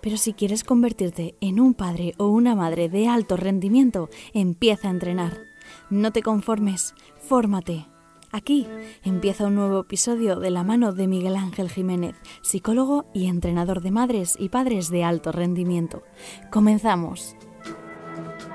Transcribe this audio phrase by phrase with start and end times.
[0.00, 4.92] Pero si quieres convertirte en un padre o una madre de alto rendimiento, empieza a
[4.92, 5.38] entrenar.
[5.90, 7.86] No te conformes, fórmate.
[8.32, 8.66] Aquí
[9.04, 13.90] empieza un nuevo episodio de la mano de Miguel Ángel Jiménez, psicólogo y entrenador de
[13.92, 16.02] madres y padres de alto rendimiento.
[16.50, 17.36] Comenzamos.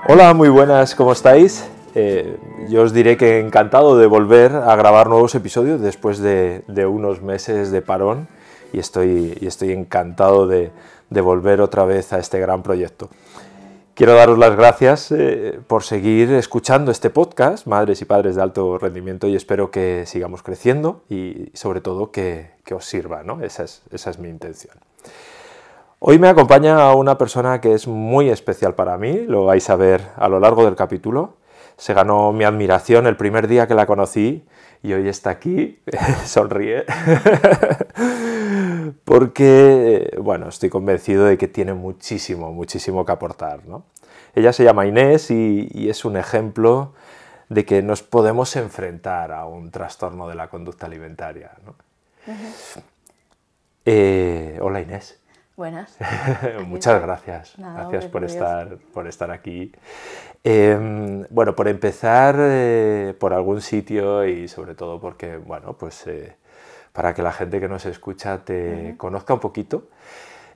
[0.08, 1.68] Hola, muy buenas, ¿cómo estáis?
[1.96, 2.38] Eh,
[2.70, 7.72] yo os diré que encantado de volver a grabar nuevos episodios después de, unos meses
[7.72, 8.28] de parón
[8.74, 10.72] y estoy, y estoy encantado de,
[11.12, 13.10] de volver otra vez a este gran proyecto.
[13.94, 18.80] Quiero daros las gracias eh, por seguir escuchando este podcast, Madres y Padres de Alto
[18.80, 23.44] Rendimiento, y espero que sigamos creciendo y sobre todo que, os sirva, ¿no?
[23.44, 24.74] esa, es, esa es mi intención.
[26.00, 30.02] Hoy me acompaña una persona que es muy especial para mí, lo vais a ver
[30.16, 31.36] a lo largo del capítulo.
[31.78, 34.46] Se ganó mi admiración el primer día que la conocí
[34.82, 35.80] y hoy está aquí,
[36.26, 36.86] sonríe,
[39.04, 43.66] porque, bueno, estoy convencido de que tiene muchísimo, muchísimo que aportar.
[43.66, 43.86] ¿no?
[44.36, 46.94] Ella se llama Inés y, es un ejemplo
[47.50, 51.52] de que nos podemos enfrentar a un trastorno de la conducta alimentaria.
[51.66, 51.76] ¿no?
[53.86, 55.20] Eh, hola Inés.
[55.58, 55.98] Buenas.
[56.66, 57.54] Muchas gracias.
[57.58, 59.72] gracias por estar, por estar aquí.
[60.44, 66.36] Em, bueno, por empezar eh, por algún sitio y sobre todo porque, bueno, pues eh,
[66.94, 69.88] para que la gente que nos escucha te conozca un poquito,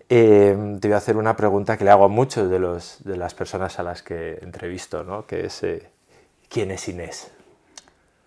[0.10, 3.18] em, te voy a hacer una pregunta que le hago a muchos de, los, de
[3.18, 5.26] las personas a las que entrevisto, ¿no?
[5.26, 5.90] Que es, eh,
[6.50, 7.32] ¿quién es Inés?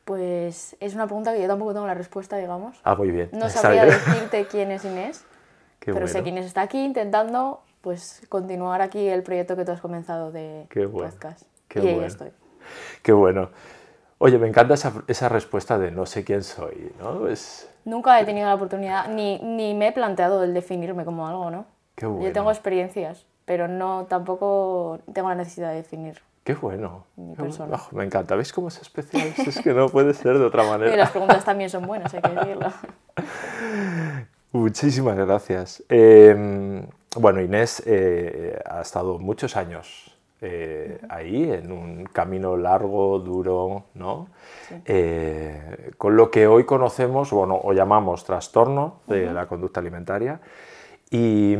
[0.05, 2.81] Pues es una pregunta que yo tampoco tengo la respuesta, digamos.
[2.83, 3.29] Ah, muy bien.
[3.33, 5.25] No sabría decirte quién es Inés,
[5.81, 10.33] pero sé quién está aquí intentando pues continuar aquí el proyecto que tú has comenzado
[10.33, 11.43] de podcast.
[11.69, 12.07] Qué y bueno.
[12.07, 12.31] estoy.
[13.03, 13.51] Qué bueno.
[14.19, 17.29] Oye, me encanta esa, esa, respuesta de no sé quién soy, ¿no?
[17.29, 17.69] Es...
[17.89, 21.65] Nunca he tenido la oportunidad, ni, ni, me he planteado el definirme como algo, ¿no?
[21.95, 22.27] Qué bueno.
[22.27, 26.21] Yo tengo experiencias, pero no tampoco tengo la necesidad de definir.
[26.45, 27.07] Qué bueno.
[27.17, 27.77] Mi persona.
[27.77, 28.37] Oh, me encanta.
[28.37, 29.33] ¿Veis cómo es especial?
[29.39, 30.93] es que no puede ser de otra manera.
[30.95, 32.73] Y las preguntas también son buenas, hay que decirlo.
[34.53, 35.83] Muchísimas gracias.
[35.89, 43.85] Em, bueno, Inés eh, ha estado muchos años eh, ahí, en un camino largo, duro,
[43.95, 44.29] ¿no?
[44.85, 50.41] Eh, con lo que hoy conocemos, bueno, o llamamos trastorno de la conducta alimentaria.
[51.11, 51.57] Y,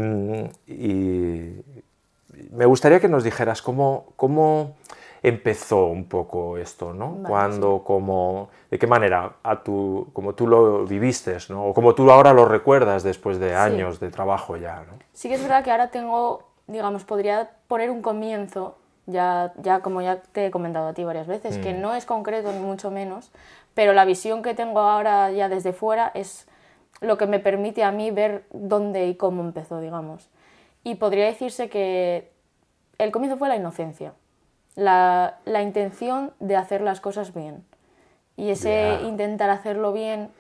[2.53, 4.77] me gustaría que nos dijeras cómo, cómo
[5.23, 7.19] empezó un poco esto, ¿no?
[7.27, 11.67] Cuando, cómo, de qué manera, a tu, como tú lo viviste, ¿no?
[11.67, 14.99] O como tú ahora lo recuerdas después de años de trabajo ya, ¿no?
[15.13, 18.77] Sí que es verdad que ahora tengo, digamos, podría poner un comienzo,
[19.09, 21.81] ya, ya como ya te he comentado a ti varias veces, que mm.
[21.81, 23.33] no es concreto ni mucho menos,
[23.75, 26.47] pero la visión que tengo ahora ya desde fuera es
[27.01, 30.29] lo que me permite a mí ver dónde y cómo empezó, digamos.
[30.85, 32.31] Y podría decirse que
[32.99, 34.13] el comienzo fue la inocencia
[34.79, 37.65] la, la intención de hacer las cosas bien.
[38.37, 40.31] Y ese intentar hacerlo bien,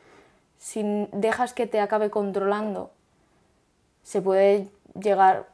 [0.59, 2.93] si dejas que te acabe controlando,
[4.05, 5.47] se puede llegar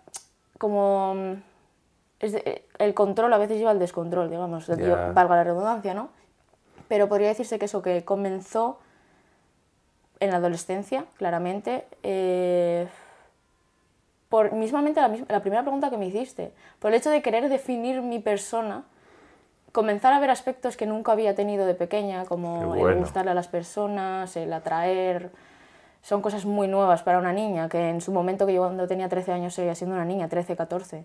[0.58, 1.38] como...
[2.20, 6.10] el control a veces lleva al descontrol, digamos, valga la redundancia, ¿no?
[6.88, 8.78] Pero podría decirse que eso que comenzó
[10.20, 12.86] en la adolescencia, claramente, eh,
[14.28, 18.18] por mismamente la, primera pregunta que me hiciste, por el hecho de querer definir mi
[18.18, 18.84] persona,
[19.72, 23.48] comenzar a ver aspectos que nunca había tenido de pequeña, como el gustarle a las
[23.48, 25.30] personas, el atraer,
[26.02, 29.08] son cosas muy nuevas para una niña, que en su momento que yo cuando tenía
[29.08, 31.04] 13 años seguía siendo una niña, 13, 14.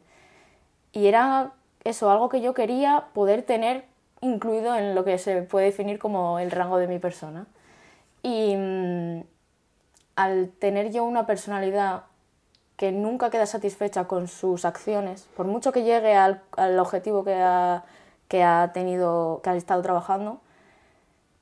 [0.92, 1.54] Y era
[1.84, 3.86] eso, algo que yo quería poder tener
[4.22, 7.48] incluido en lo que se puede definir como el rango de mi persona.
[8.22, 9.22] Y mm,
[10.16, 12.04] al tener yo una personalidad
[12.76, 16.42] que nunca queda satisfecha con sus acciones, por mucho que llegue al,
[16.80, 17.84] objetivo que ha,
[18.30, 20.40] que ha tenido, que ha estado trabajando,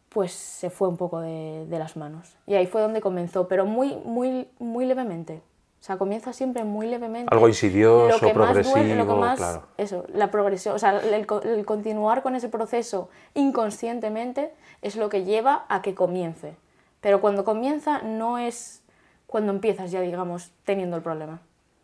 [0.10, 2.36] pues se fue un poco de, las manos.
[2.48, 5.44] Y ahí fue donde comenzó, pero muy, muy, muy levemente.
[5.80, 7.34] O sea, comienza siempre muy levemente.
[7.34, 9.68] Algo insidioso, progresivo, claro.
[9.78, 14.52] Eso, la progresión, o sea, el, el, continuar con ese proceso inconscientemente
[14.82, 16.56] es lo que lleva a que comience.
[17.00, 18.82] Pero cuando comienza no es
[19.28, 21.42] cuando empiezas ya, digamos, teniendo el problema.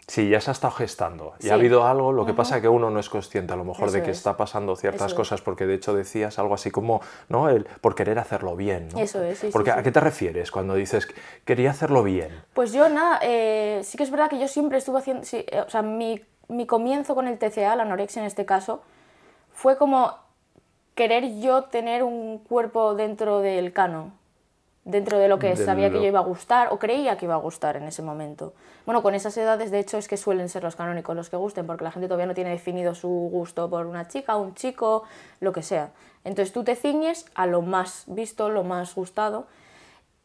[0.08, 1.34] Sí, ya se ha estado gestando.
[1.40, 3.64] Y ha habido algo, lo que pasa es que uno no es consciente a lo
[3.64, 4.18] mejor de que es.
[4.18, 7.50] está pasando ciertas Eso cosas, porque de hecho decías algo así como, ¿no?
[7.50, 9.00] El, por querer hacerlo bien, ¿no?
[9.00, 11.16] Eso es, sí, sí, Porque ¿a qué te refieres cuando dices que
[11.46, 12.30] quería hacerlo bien?
[12.54, 15.70] Pues yo nada, eh, sí que es verdad que yo siempre estuve haciendo, eh, o
[15.70, 18.82] sea, mi, mi comienzo con el TCA, la anorexia en este caso,
[19.54, 20.18] fue como
[20.96, 24.14] querer yo tener un cuerpo dentro del canon,
[24.86, 27.36] dentro de lo que De sabía que yo iba a gustar o creía que iba
[27.36, 28.54] a gustar en ese momento.
[28.86, 31.66] Bueno, con esas edades de hecho es que suelen ser los canónicos los que gusten,
[31.66, 35.04] porque la gente todavía no tiene definido su gusto por una chica, un chico,
[35.40, 35.92] lo que sea.
[36.26, 39.48] Entonces tú te ciñes a lo más visto, lo más gustado.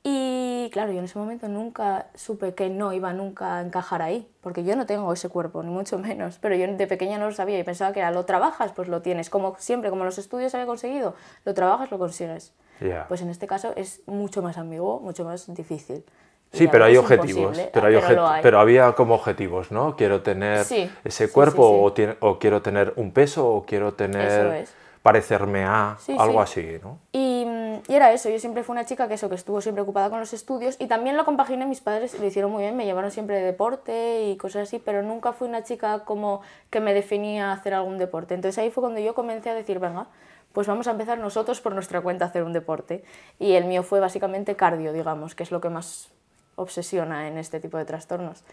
[0.03, 4.29] Y claro, yo en ese momento nunca supe que no iba nunca a encajar ahí,
[4.41, 7.33] porque yo no tengo ese cuerpo, ni mucho menos, pero yo de pequeña no lo
[7.33, 10.55] sabía y pensaba que era lo trabajas, pues lo tienes, como siempre, como los estudios
[10.55, 11.15] había conseguido,
[11.45, 12.55] lo trabajas, lo consigues.
[12.81, 13.07] Ya.
[13.09, 16.05] Pues en este caso es mucho más ambiguo, mucho más difícil.
[16.53, 17.59] Sí, a pero hay objetivos.
[17.73, 18.63] Pero, ah, hay pero hay.
[18.63, 19.97] había como objetivos, ¿no?
[19.97, 22.11] Quiero tener Sí, ese cuerpo sí, sí.
[22.21, 24.75] O, o quiero tener un peso o quiero tener es.
[25.03, 26.61] parecerme a algo sí.
[26.61, 26.99] así, ¿no?
[27.13, 27.47] Y,
[27.87, 30.21] y era eso, yo siempre fui una chica que eso, que estuvo siempre ocupada con
[30.21, 33.37] los estudios y también lo compaginé, mis padres lo hicieron muy bien, me llevaron siempre
[33.37, 36.41] de deporte y cosas así, pero nunca fui una chica como
[36.71, 38.35] que me definía hacer algún deporte.
[38.35, 40.07] Entonces ahí fue cuando yo comencé a decir, venga,
[40.53, 43.05] pues vamos a empezar nosotros por nuestra cuenta a hacer un deporte.
[43.39, 46.09] Y el mío fue básicamente cardio, digamos, que es lo que más
[46.57, 48.45] obsesiona en este tipo de trastornos.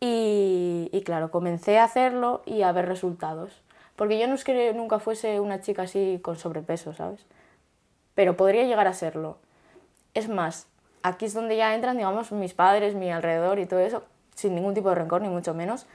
[0.00, 3.62] Y, claro, comencé a hacerlo y a ver resultados.
[3.96, 7.26] Porque yo no es que nunca fuese una chica así con sobrepeso, ¿sabes?
[8.14, 9.38] Pero podría llegar a serlo.
[10.14, 10.68] Es más,
[11.02, 14.04] aquí es donde ya entran, digamos, mis padres, mi alrededor y todo eso,
[14.34, 15.86] sin ningún tipo de rencor, ni mucho menos.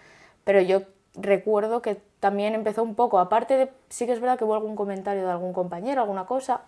[0.43, 0.81] Pero yo
[1.15, 4.77] recuerdo que también empezó un poco, aparte de, sí que es verdad que hubo algún
[4.77, 6.61] comentario de algún compañero, alguna cosa,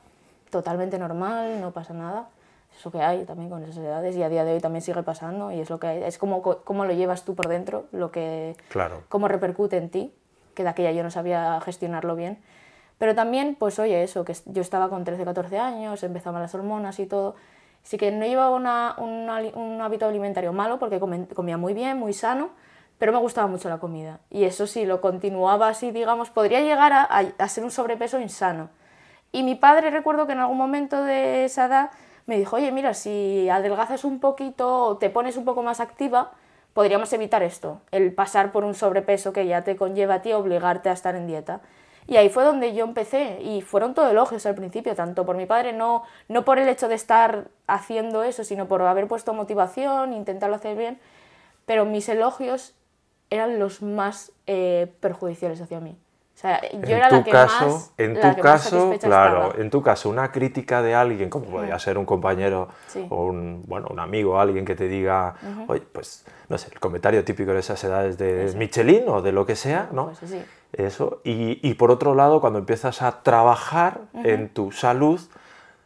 [0.50, 2.28] totalmente normal, no pasa nada.
[2.78, 5.02] Es lo que hay también con esas edades y a día de hoy también sigue
[5.02, 6.04] pasando y es lo que hay.
[6.04, 9.04] Es como co- cómo lo llevas tú por dentro, lo que, Claro.
[9.08, 10.14] cómo repercute en ti,
[10.56, 12.38] que de aquella yo no sabía gestionarlo bien.
[12.98, 17.00] Pero también, pues oye, eso, que yo estaba con 13, 14 años, empezaban las hormonas
[17.00, 17.36] y todo.
[17.84, 22.50] Sí que no llevaba una- un hábito alimentario malo porque comía muy bien, muy sano,
[22.98, 24.20] pero me gustaba mucho la comida.
[24.30, 28.70] Y eso sí, lo continuaba así, digamos, podría llegar a, a- ser un sobrepeso insano.
[29.32, 31.92] Y mi padre recuerdo que en algún momento de esa edad
[32.26, 36.32] me dijo, oye, mira, si adelgazas un poquito te pones un poco más activa,
[36.74, 40.90] podríamos evitar esto, el pasar por un sobrepeso que ya te conlleva a ti obligarte
[40.90, 41.62] a estar en dieta.
[42.08, 45.46] Y ahí fue donde yo empecé y fueron todo elogios al principio, tanto por mi
[45.48, 50.14] padre, no, no por el hecho de estar haciendo eso, sino por haber puesto motivación,
[50.14, 51.00] intentarlo hacer bien,
[51.66, 52.76] pero mis elogios
[53.30, 55.98] eran los más eh, perjudiciales hacia mí.
[56.36, 59.62] O sea, yo en era tu la que caso, más, en tu caso, claro, estaba.
[59.64, 63.08] en tu caso, una crítica de alguien, como podría ser un compañero Sí.
[63.10, 65.36] o un, bueno, un amigo, alguien que te diga,
[65.68, 69.46] oye, pues, no sé, el comentario típico de esas edades de Michelin o de lo
[69.46, 70.08] que sea, ¿no?
[70.08, 70.44] Pues sí.
[70.74, 71.22] Eso.
[71.24, 75.22] Y, y por otro lado, cuando empiezas a trabajar en tu salud,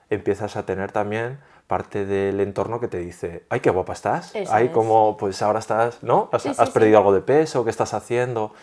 [0.10, 1.38] empiezas a tener también
[1.70, 4.72] parte del entorno que te dice, ay, qué guapa estás, Eso ay, es.
[4.74, 6.30] como, pues ahora estás, ¿no?
[6.34, 6.74] Has, Sí, sí, has sí.
[6.74, 8.54] perdido algo de peso, ¿qué estás haciendo?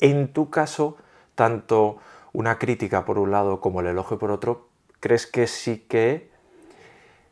[0.00, 0.96] En tu caso,
[1.34, 1.98] tanto
[2.32, 4.68] una crítica por un lado como el elogio por otro,
[5.00, 6.30] ¿crees que sí que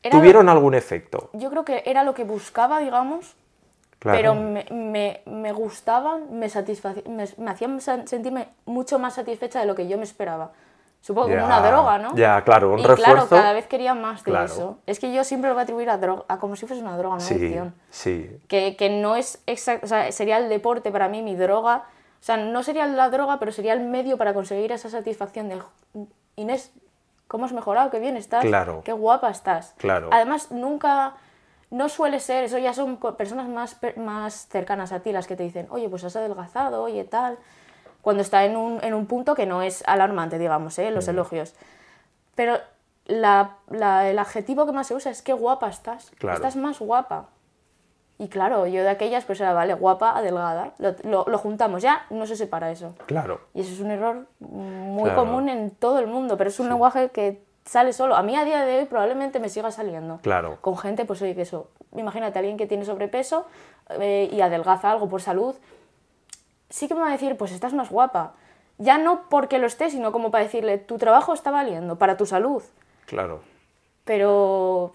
[0.02, 1.31] Era tuvieron algún efecto?
[1.34, 3.34] yo creo que era lo que buscaba, digamos,
[3.98, 4.19] Claro.
[4.19, 6.48] pero me, me, me gustaban, me,
[7.08, 10.53] me, me hacían sentirme mucho más satisfecha de lo que yo me esperaba.
[11.00, 12.14] Supongo como Ya, una droga, ¿no?
[12.17, 14.44] ya, claro, un y claro, cada vez quería más de Claro.
[14.46, 14.78] eso.
[14.86, 16.98] Es que yo siempre lo voy a atribuir a droga, a como si fuese una
[16.98, 17.74] droga, una Sí, adicción.
[17.90, 21.84] sí, Que, que no es exacto, o sea, sería el deporte para mí mi droga.
[22.20, 25.62] O sea, no sería la droga, pero sería el medio para conseguir esa satisfacción de
[26.34, 26.72] Inés,
[27.28, 27.90] ¿cómo has mejorado?
[27.90, 28.82] Qué bien estás, Claro.
[28.84, 29.74] qué guapa estás.
[29.78, 30.10] Claro.
[30.12, 31.14] Además, nunca,
[31.70, 35.44] no suele ser, eso ya son personas más, más cercanas a ti las que te
[35.44, 37.38] dicen, oye, pues has adelgazado, oye, tal.
[38.02, 40.90] Cuando está en un, en un punto que no es alarmante, digamos, ¿eh?
[40.90, 41.55] los elogios.
[42.34, 42.58] Pero
[43.06, 46.10] la- la- el adjetivo que más se usa es qué guapa estás.
[46.19, 46.36] Claro.
[46.36, 47.26] Estás más guapa.
[48.20, 50.72] Y claro, yo de aquellas, pues era, vale, guapa, adelgada.
[50.78, 52.94] Lo, lo- lo juntamos, ya no se separa eso.
[53.06, 53.40] claro.
[53.55, 55.20] Y eso es un error muy Claro.
[55.20, 58.17] común en todo el mundo, pero es un lenguaje que sale solo.
[58.17, 60.19] A mí a día de hoy probablemente me siga saliendo.
[60.22, 60.58] Claro.
[60.62, 61.69] Con gente, pues oye, que eso.
[61.96, 63.46] Imagínate, alguien que tiene sobrepeso
[64.00, 65.55] eh, y adelgaza algo por salud,
[66.70, 68.34] sí que me va a decir, pues estás más guapa.
[68.79, 72.27] Ya no porque lo esté, sino como para decirle, tu trabajo está valiendo para tu
[72.27, 72.63] salud.
[73.06, 73.41] Claro.
[74.05, 74.93] Pero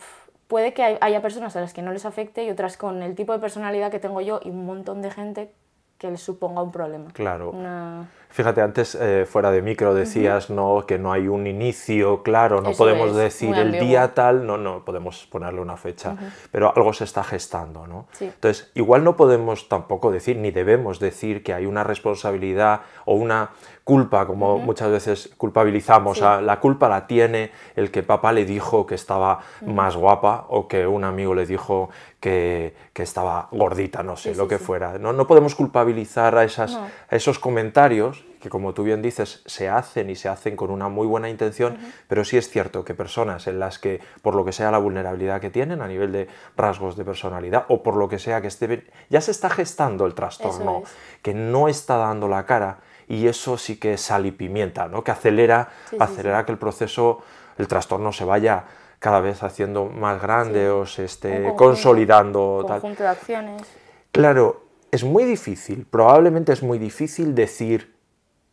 [0.48, 3.15] puede que hay- haya personas a las que no les afecte y otras con el
[3.15, 5.51] tipo de personalidad que tengo yo y un montón de gente
[5.98, 7.10] que les suponga un problema.
[7.13, 7.51] Claro.
[7.51, 10.88] Una- Fíjate, antes eh, fuera de micro decías ¿no?
[10.88, 15.28] que no hay un inicio claro, no podemos decir el día tal, no, no podemos
[15.28, 16.16] ponerle una fecha,
[16.52, 17.86] pero algo se está gestando.
[17.86, 18.08] ¿no?
[18.20, 23.52] Entonces, igual no podemos tampoco decir, ni debemos decir que hay una responsabilidad o una
[23.84, 28.96] culpa, como muchas veces culpabilizamos, la culpa la tiene el que papá le dijo que
[28.96, 31.90] estaba más guapa o que un amigo le dijo
[32.24, 34.98] que, que estaba gordita, no sé, lo que fuera.
[34.98, 35.12] ¿no?
[35.12, 40.10] no podemos culpabilizar a, esas, a esos comentarios que como tú bien dices, se hacen
[40.10, 41.77] y se hacen con una muy buena intención,
[42.08, 45.42] pero sí es cierto que personas en las que, por lo que sea la vulnerabilidad
[45.42, 48.86] que tienen a nivel de rasgos de personalidad o por lo que sea que esté,
[49.10, 50.84] ya se está gestando el trastorno,
[51.22, 55.03] que no está dando la cara y eso sí que es sal y pimienta, ¿no?
[55.03, 57.22] que acelera, acelera que el proceso,
[57.58, 58.65] el trastorno se vaya
[59.03, 62.63] cada vez haciendo más grande o se esté consolidando.
[62.65, 63.62] Conjunto de acciones.
[64.13, 67.98] Claro, es muy difícil, probablemente es muy difícil decir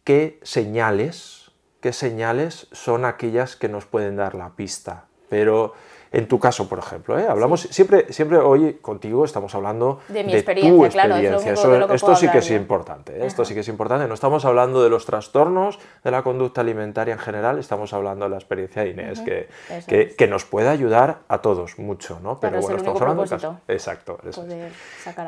[0.03, 5.05] qué señales, qué señales son aquellas que nos pueden dar la pista.
[5.29, 5.75] Pero
[6.13, 7.27] en tu caso, por ejemplo, ¿eh?
[7.29, 11.17] hablamos siempre, siempre hoy contigo estamos hablando de mi experiencia, claro,
[11.93, 13.27] esto sí que es importante, ¿eh?
[13.27, 14.09] esto sí que es importante.
[14.09, 18.31] No estamos hablando de los trastornos de la conducta alimentaria en general, estamos hablando de
[18.31, 22.41] la experiencia de Inés, que, que, nos puede ayudar a todos mucho, ¿no?
[22.41, 23.61] Pero, bueno, estamos hablando de caso.
[23.69, 24.19] Exacto.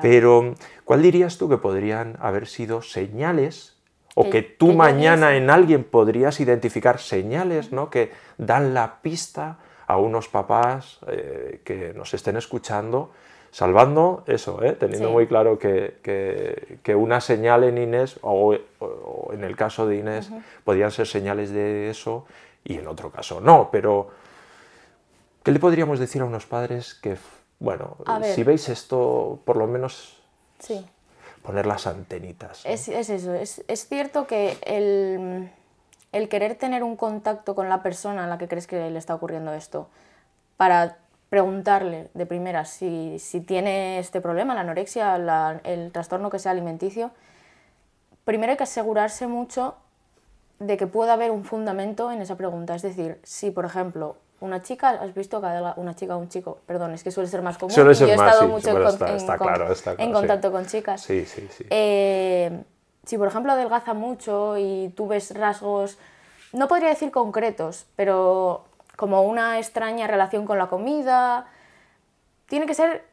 [0.01, 3.77] Pero, ¿cuál dirías tú que podrían haber sido señales
[4.15, 7.89] o que, tú mañana en alguien podrías identificar señales ¿no?
[7.89, 13.11] que dan la pista a unos papás eh, que nos estén escuchando,
[13.51, 14.73] salvando eso, ¿eh?
[14.73, 15.99] teniendo muy claro que,
[16.83, 18.55] que, una señal en Inés, o,
[19.33, 20.31] en el caso de Inés,
[20.65, 22.25] podían ser señales de eso
[22.65, 24.09] y en otro caso no, pero
[25.43, 27.17] ¿qué le podríamos decir a unos padres que,
[27.59, 30.19] bueno, si veis esto, por lo menos...
[30.59, 30.85] Sí
[31.43, 32.63] poner las antenitas.
[32.65, 35.51] Es, eso, es, cierto que el,
[36.29, 39.53] querer tener un contacto con la persona a la que crees que le está ocurriendo
[39.53, 39.89] esto,
[40.57, 45.17] para preguntarle de primera si, tiene este problema, la anorexia,
[45.65, 47.11] el trastorno que sea alimenticio,
[48.25, 49.77] primero hay que asegurarse mucho
[50.59, 52.75] de que pueda haber un fundamento en esa pregunta.
[52.75, 55.41] Es decir, si por ejemplo una chica, ¿has visto
[55.77, 56.59] una chica o un chico?
[56.67, 57.73] Perdón, es que suele ser más común.
[57.73, 58.69] Suele ser yo he estado mucho
[59.99, 61.01] en, contacto con chicas.
[61.01, 61.65] Sí, sí, sí.
[61.71, 62.63] Eh,
[63.05, 65.99] si por ejemplo adelgaza mucho y tú ves rasgos,
[66.53, 68.65] no podría decir concretos, pero
[68.97, 71.47] como una extraña relación con la comida,
[72.47, 73.05] tiene que ser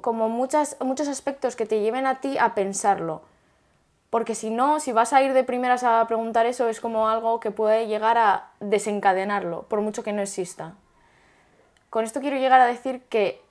[0.00, 3.22] como muchas, muchos aspectos que te lleven a ti a pensarlo
[4.10, 7.40] porque si no, si vas a ir de primeras a preguntar eso, es como algo
[7.40, 10.74] que puede llegar a desencadenarlo, por mucho que no exista.
[11.90, 13.42] Con esto quiero llegar a decir que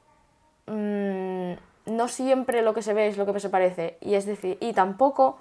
[0.68, 3.98] mm, no siempre lo que se ve es lo que se parece.
[4.02, 5.38] Y es decir, y tampoco...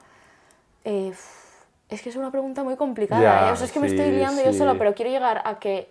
[0.84, 1.12] Eh,
[1.88, 3.48] es que es una pregunta muy complicada.
[3.48, 3.52] ¿eh?
[3.52, 5.90] O sea, es que me estoy liando yo solo, pero quiero llegar a que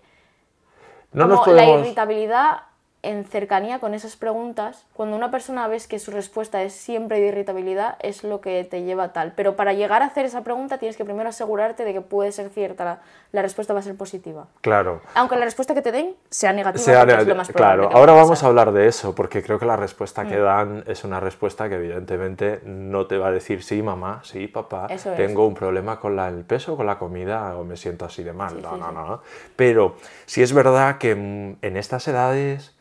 [1.12, 1.76] no nos podemos...
[1.76, 2.62] la irritabilidad
[3.04, 7.28] en cercanía con esas preguntas, cuando una persona ves que su respuesta es siempre de
[7.28, 9.34] irritabilidad, es lo que te lleva a tal.
[9.36, 12.50] Pero para llegar a hacer esa pregunta tienes que primero asegurarte de que puede ser
[12.50, 13.02] cierta,
[13.34, 14.48] la, respuesta va a ser positiva.
[14.62, 15.02] Claro.
[15.16, 18.48] Aunque la respuesta que te den sea negativa, es lo más Claro, ahora vamos a
[18.48, 20.44] hablar de eso, porque creo que la respuesta que mm.
[20.44, 24.88] dan es una respuesta que evidentemente no te va a decir sí, mamá, sí, papá,
[25.18, 28.62] tengo un problema con el peso, con la comida o me siento así de mal.
[28.62, 29.22] no, no, no.
[29.58, 29.96] Pero
[30.26, 32.73] si es verdad que en estas edades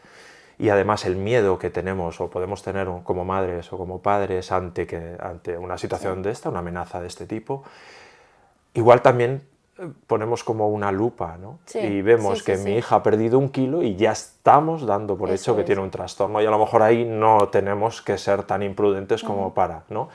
[0.62, 4.86] y además el miedo que tenemos o podemos tener como madres o como padres ante,
[4.86, 7.64] que, ante una situación de esta, una amenaza de este tipo,
[8.72, 9.42] igual también
[9.76, 11.58] eh, ponemos como una lupa ¿no?
[11.74, 15.56] y vemos que mi hija ha perdido un kilo y ya estamos dando por hecho
[15.56, 19.24] que tiene un trastorno y a lo mejor ahí no tenemos que ser tan imprudentes
[19.24, 19.82] como para.
[19.88, 20.10] ¿no?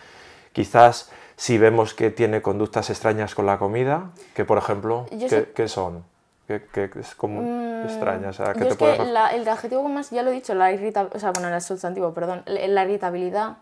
[0.53, 5.07] Quizás si vemos que tiene conductas extrañas con la comida, que por ejemplo,
[5.53, 6.05] ¿qué, son?
[6.47, 8.29] Que, es como mm, extraña.
[8.29, 10.71] O sea, que te es que la, el adjetivo más, ya lo he dicho, la
[10.71, 13.57] irritabilidad, o sea, bueno, el sustantivo, perdón, la irritabilidad,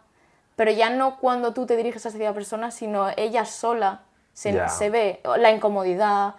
[0.55, 4.01] pero ya no cuando tú te diriges hacia la persona, sino ella sola
[4.33, 6.35] se, se ve, la incomodidad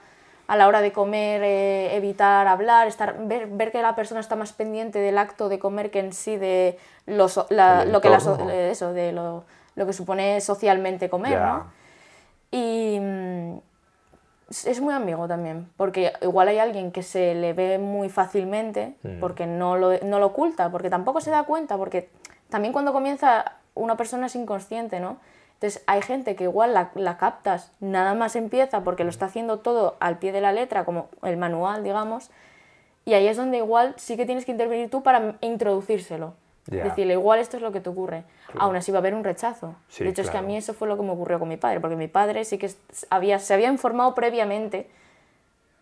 [0.46, 4.36] a la hora de comer, eh, evitar hablar, estar, ver, ver, que la persona está
[4.36, 8.18] más pendiente del acto de comer que en sí de lo, la, lo que la,
[8.18, 11.66] eso, de lo, lo, que supone socialmente comer, ¿no?
[12.52, 13.58] Y, mm,
[14.48, 19.18] es muy amigo también, porque igual hay alguien que se le ve muy fácilmente, mm.
[19.20, 22.08] porque no lo, no lo oculta, porque tampoco se da cuenta, porque
[22.48, 25.18] también cuando comienza una persona es inconsciente, ¿no?
[25.54, 29.58] Entonces hay gente que igual la, la, captas, nada más empieza porque lo está haciendo
[29.58, 32.30] todo al pie de la letra, como el manual, digamos,
[33.04, 36.34] y ahí es donde igual sí que tienes que intervenir tú para introducírselo,
[36.68, 36.84] Ya.
[36.84, 38.24] Decirle, igual esto es lo que te ocurre.
[38.58, 39.76] Aún así va a haber un rechazo.
[39.88, 40.48] Sí, de hecho, es que a claro.
[40.48, 42.70] mí eso fue lo que me ocurrió con mi padre, porque mi padre sí que
[43.10, 44.88] había, se había informado previamente,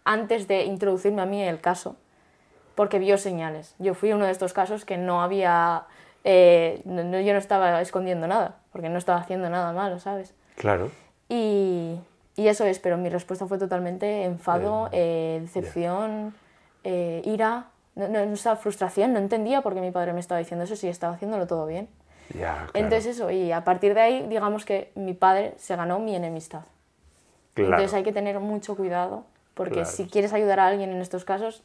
[0.04, 1.96] antes de introducirme a mí en el caso,
[2.74, 3.74] porque vio señales.
[3.78, 5.84] Yo fui uno de estos casos que no había...
[6.24, 10.34] eh, no- yo no estaba escondiendo nada, porque no estaba haciendo nada malo, ¿sabes?
[10.56, 10.90] Claro.
[11.28, 11.98] Y,
[12.36, 16.34] y eso es, pero mi respuesta fue totalmente enfado, eh, decepción,
[16.82, 20.64] eh, ira, no, no, esa frustración, no entendía por qué mi padre me estaba diciendo
[20.64, 21.88] eso si estaba haciéndolo todo bien.
[22.30, 22.70] Ya, claro.
[22.74, 26.62] Entonces eso, y a partir de ahí, digamos que mi padre se ganó mi enemistad.
[27.54, 27.72] Claro.
[27.72, 29.24] Entonces hay que tener mucho cuidado,
[29.54, 29.88] porque Claro.
[29.90, 31.62] si quieres ayudar a alguien en estos casos,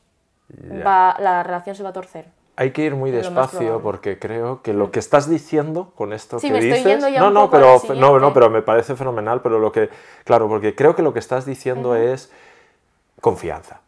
[0.85, 2.25] va, la relación se va a torcer.
[2.57, 6.47] Hay que ir muy despacio porque creo que lo que estás diciendo con esto Sí,
[6.47, 7.51] que me estoy dices, yendo ya no, un no, poco
[7.87, 9.89] pero no, no, pero me parece fenomenal, pero lo que
[10.25, 12.29] claro, porque creo que lo que estás diciendo es
[13.21, 13.79] confianza.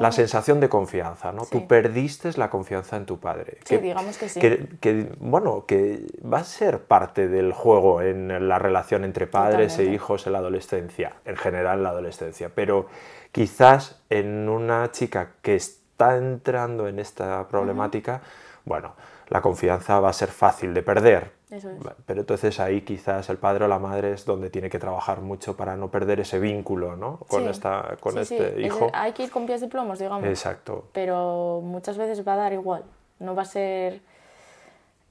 [0.00, 1.44] La sensación de confianza, ¿no?
[1.44, 1.50] Sí.
[1.52, 3.58] Tú perdiste la confianza en tu padre.
[3.64, 4.40] Sí, digamos que sí.
[4.40, 9.72] Que, que, bueno, que va a ser parte del juego en la relación entre padres
[9.72, 9.92] Totalmente.
[9.92, 12.86] e hijos en la adolescencia, en general en la adolescencia, pero
[13.32, 18.22] quizás en una chica que está entrando en esta problemática,
[18.64, 18.94] bueno,
[19.28, 21.39] la confianza va a ser fácil de perder.
[21.50, 21.78] Eso es.
[22.06, 25.56] Pero entonces ahí quizás el padre o la madre es donde tiene que trabajar mucho
[25.56, 27.18] para no perder ese vínculo ¿no?
[27.28, 27.48] con, Sí.
[27.48, 28.88] esta, con Sí, sí, este es- hijo.
[28.92, 30.24] hay que ir con pies de plomos, digamos.
[30.28, 30.88] Exacto.
[30.92, 32.84] pero muchas veces va a dar igual.
[33.18, 34.00] No va a ser...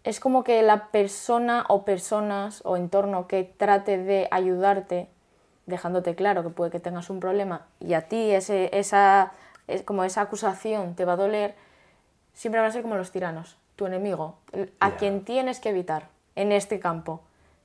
[0.06, 5.10] Es como que la persona o personas o entorno que trate de ayudarte,
[5.66, 9.34] dejándote claro que puede que tengas un problema y a ti ese, esa,
[9.68, 11.54] es como esa acusación te va a doler,
[12.34, 14.36] siempre van a ser como los tiranos, tu enemigo,
[14.80, 16.08] a quien tienes que evitar
[16.42, 17.22] en este campo.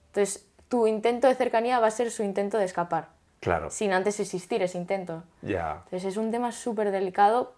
[0.08, 3.08] Entonces, tu intento de cercanía va a ser su intento de escapar,
[3.40, 3.70] Claro.
[3.70, 5.22] sin antes existir ese intento.
[5.42, 5.82] Ya.
[5.84, 7.52] Entonces es un tema súper delicado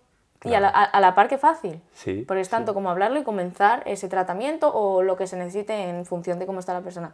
[0.44, 1.80] y a la, a- a la par que fácil.
[1.94, 5.88] Sí, Porque es tanto como hablarlo y comenzar ese tratamiento o lo que se necesite
[5.88, 7.12] en función de cómo está la persona.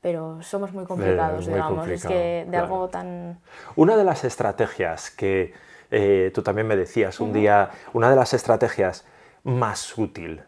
[0.00, 1.78] Pero somos muy complicados, muy digamos.
[1.78, 2.64] complicado, es que de claro.
[2.64, 3.38] algo tan...
[3.76, 5.54] Una de las estrategias que
[5.92, 9.04] eh, tú también me decías un día, una de las estrategias
[9.44, 10.42] más útil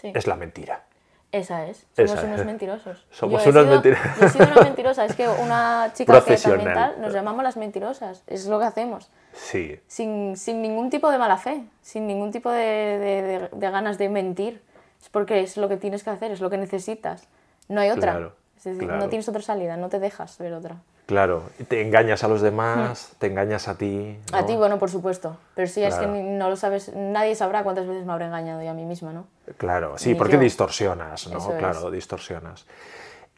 [0.00, 0.12] Sí.
[0.14, 0.84] es la mentira.
[1.30, 1.86] Esa es.
[1.94, 2.46] Somos Esa unos es.
[2.46, 3.06] mentirosos.
[3.10, 4.06] Somos unos mentirosos.
[4.18, 5.04] Yo he sido una mentirosa.
[5.04, 6.58] Es que una chica que Profesional.
[6.64, 8.22] también tal, nos llamamos las mentirosas.
[8.26, 9.10] Es lo que hacemos.
[9.34, 13.70] Sí, sin, sin ningún tipo de mala fe, sin ningún tipo de, de- de- de
[13.70, 14.62] ganas de mentir.
[15.02, 17.28] Es porque es lo que tienes que hacer, es lo que necesitas.
[17.68, 18.12] No hay otra.
[18.12, 18.98] Claro, es decir, claro.
[18.98, 20.76] no tienes otra salida, no te dejas ver otra.
[21.08, 21.42] Claro.
[21.66, 24.16] Te engañas a los demás, te engañas a ti.
[24.30, 25.38] A ti, bueno, por supuesto.
[25.54, 28.70] Pero sí, es que no lo sabes, nadie sabrá cuántas veces me habré engañado yo
[28.70, 29.26] a mí misma, ¿no?
[29.56, 30.40] Claro, sí, Ni porque yo.
[30.40, 31.38] distorsionas, ¿no?
[31.38, 31.58] Eso es.
[31.58, 32.66] claro, distorsionas.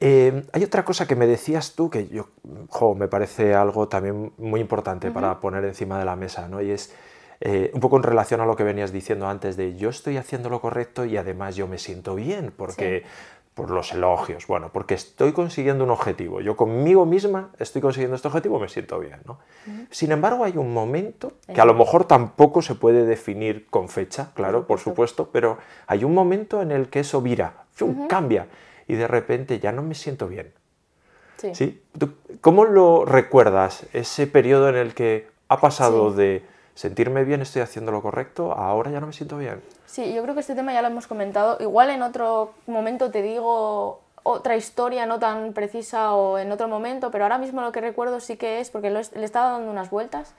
[0.01, 2.29] Eh, hay otra cosa que me decías tú que yo,
[2.71, 6.61] jo, me parece algo también muy importante para poner encima de la mesa, ¿no?
[6.63, 6.93] Y es
[7.43, 10.51] eh, un poco en relación a lo que venías diciendo antes de yo estoy haciendo
[10.51, 13.05] lo correcto y además yo me siento bien porque
[13.61, 16.41] por los elogios, bueno, porque estoy consiguiendo un objetivo.
[16.41, 19.39] Yo conmigo misma estoy consiguiendo este objetivo, me siento bien, ¿no?
[19.91, 24.31] Sin embargo, hay un momento que a lo mejor tampoco se puede definir con fecha,
[24.33, 28.09] claro, por supuesto, pero hay un momento en el que eso vira, ¡fium!
[28.09, 28.47] cambia
[28.89, 30.55] y de repente ya no me siento bien.
[31.37, 31.55] Sí.
[31.55, 31.83] ¿Sí?
[31.99, 36.17] ¿Tú ¿Cómo lo recuerdas ese periodo en el que ha pasado Sí.
[36.17, 36.43] de
[36.81, 39.61] sentirme bien, estoy haciendo lo correcto, ahora ya no me siento bien?
[39.85, 41.59] Sí, yo creo que este tema ya lo hemos comentado.
[41.61, 47.11] Igual en otro momento te digo otra historia no tan precisa o en otro momento,
[47.11, 49.91] pero ahora mismo lo que recuerdo sí que es, porque lo le estaba dando unas
[49.91, 50.35] vueltas,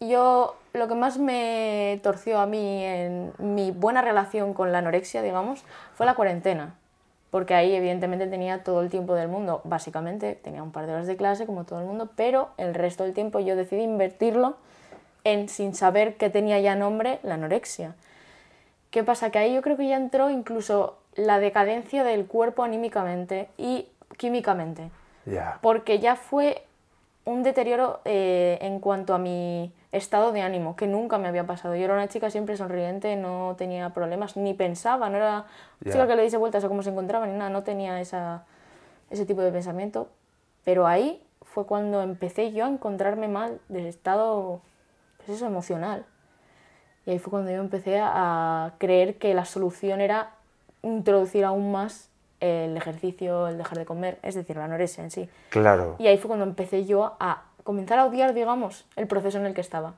[0.00, 5.22] yo lo que más me torció a mí en mi buena relación con la anorexia,
[5.22, 6.74] digamos, fue la cuarentena.
[7.30, 11.06] Porque ahí evidentemente tenía todo el tiempo del mundo, básicamente tenía un par de horas
[11.06, 14.58] de clase como todo el mundo, pero el resto del tiempo yo decidí invertirlo
[15.24, 17.94] en, sin saber que tenía ya nombre, la anorexia.
[18.90, 19.30] ¿Qué pasa?
[19.30, 24.90] Que ahí yo creo que ya entró incluso la decadencia del cuerpo anímicamente y químicamente,
[25.62, 26.62] porque ya fue
[27.24, 31.74] un deterioro eh, en cuanto a mi estado de ánimo, que nunca me había pasado.
[31.74, 35.46] Yo era una chica siempre sonriente, no tenía problemas, ni pensaba, no era
[35.80, 35.92] Ya.
[35.92, 38.44] chica que le diese vueltas a cómo se encontraba, ni nada, no tenía esa,
[39.10, 40.08] ese tipo de pensamiento.
[40.64, 44.60] Pero ahí fue cuando empecé yo a encontrarme mal del estado,
[45.24, 46.04] pues eso, emocional.
[47.06, 50.30] Y ahí fue cuando yo empecé a creer que la solución era
[50.82, 52.08] introducir aún más
[52.40, 55.28] el ejercicio, el dejar de comer, es decir, la anorexia en sí.
[55.50, 55.96] Claro.
[55.98, 59.54] Y ahí fue cuando empecé yo a comenzar a odiar, digamos, el proceso en el
[59.54, 59.94] que estaba.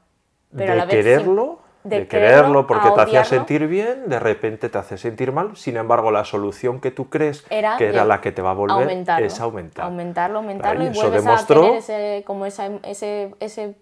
[0.56, 3.66] Pero de a la vez sin- quererlo, de, de quererlo quererlo, porque te hacía sentir
[3.66, 5.56] bien, de repente te hace sentir mal.
[5.56, 8.54] Sin embargo, la solución que tú crees era, que era la que te va a
[8.54, 9.84] volver aumentarlo, es aumentar.
[9.84, 13.74] Aumentarlo, aumentarlo Claro, y y eso vuelves demostró- a tener ese, como esa, ese, ese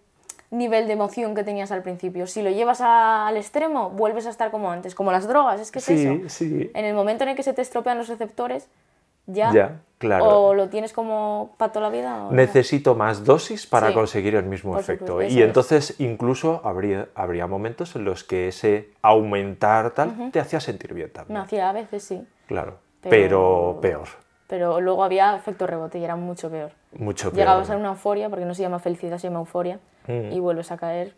[0.59, 2.27] nivel de emoción que tenías al principio.
[2.27, 5.79] Si lo llevas al extremo, vuelves a estar como antes, como las drogas, es que
[5.81, 6.29] es Sí, eso.
[6.29, 6.71] sí.
[6.75, 8.69] En el momento en el que se te estropean los receptores,
[9.27, 10.27] ya, Ya, claro.
[10.49, 12.15] o lo tienes como para toda la vida.
[12.27, 12.33] O no.
[12.33, 15.07] Necesito más dosis para Sí, conseguir el mismo efecto.
[15.07, 15.47] supuesto, Y es.
[15.47, 21.11] entonces incluso habría, habría momentos en los que ese aumentar tal te hacía sentir bien
[21.11, 21.39] también.
[21.39, 22.77] Me hacía a veces sí, Claro.
[23.01, 24.09] Pero- Pero, peor.
[24.47, 26.73] Pero luego había efecto rebote y era mucho peor.
[26.97, 27.37] Mucho peor.
[27.39, 30.33] Llegabas a una euforia, porque no se llama felicidad, se llama euforia, Mm.
[30.33, 31.15] y vuelves a caer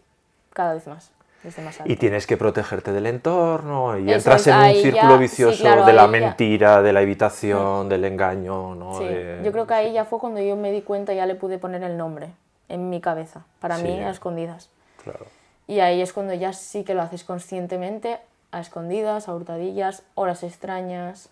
[0.52, 1.10] cada vez más,
[1.42, 1.92] desde más alto.
[1.92, 5.56] Y tienes que protegerte del entorno y Eso entras es, en un círculo ya- vicioso
[5.56, 8.98] sí, claro, de la ya- mentira, de la evitación, del engaño, ¿no?
[8.98, 11.34] Sí, De- yo creo que ahí ya fue cuando yo me di cuenta, ya le
[11.34, 12.28] pude poner el nombre
[12.68, 14.70] en mi cabeza, para mí a escondidas.
[15.02, 15.26] Claro.
[15.68, 18.18] Y ahí es cuando ya sí que lo haces conscientemente,
[18.52, 21.28] a escondidas, a hurtadillas, horas extrañas.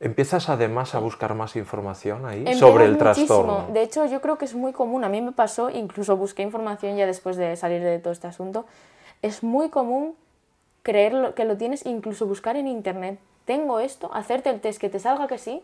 [0.00, 3.14] Empiezas además a buscar más información ahí Empiezas sobre el muchísimo.
[3.26, 3.66] trastorno.
[3.72, 5.02] De hecho, yo creo que es muy común.
[5.02, 8.64] A mí me pasó, incluso busqué información ya después de salir de todo este asunto.
[9.22, 10.14] Es muy común
[10.82, 13.18] creer que lo tienes, incluso buscar en internet.
[13.44, 15.62] Tengo esto, hacerte el test que te salga que sí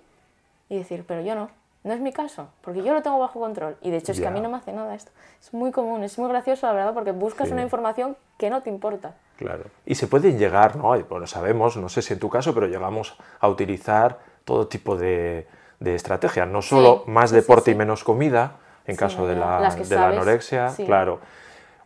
[0.68, 1.50] y decir, pero yo no.
[1.84, 3.76] No es mi caso, porque yo lo tengo bajo control.
[3.82, 5.12] Y de hecho es que a mí no me hace nada esto.
[5.40, 7.52] Es muy común, es muy gracioso, la verdad, porque buscas Sí.
[7.52, 9.14] una información que no te importa.
[9.36, 9.64] Claro.
[9.84, 10.98] Y se pueden llegar, ¿no?
[11.08, 15.46] Bueno, sabemos, no sé si en tu caso, pero llegamos a utilizar todo tipo de,
[15.80, 16.46] de estrategias.
[16.48, 20.08] No solo más sí, sí, deporte y menos comida, en caso de la- de la
[20.08, 21.20] anorexia, claro.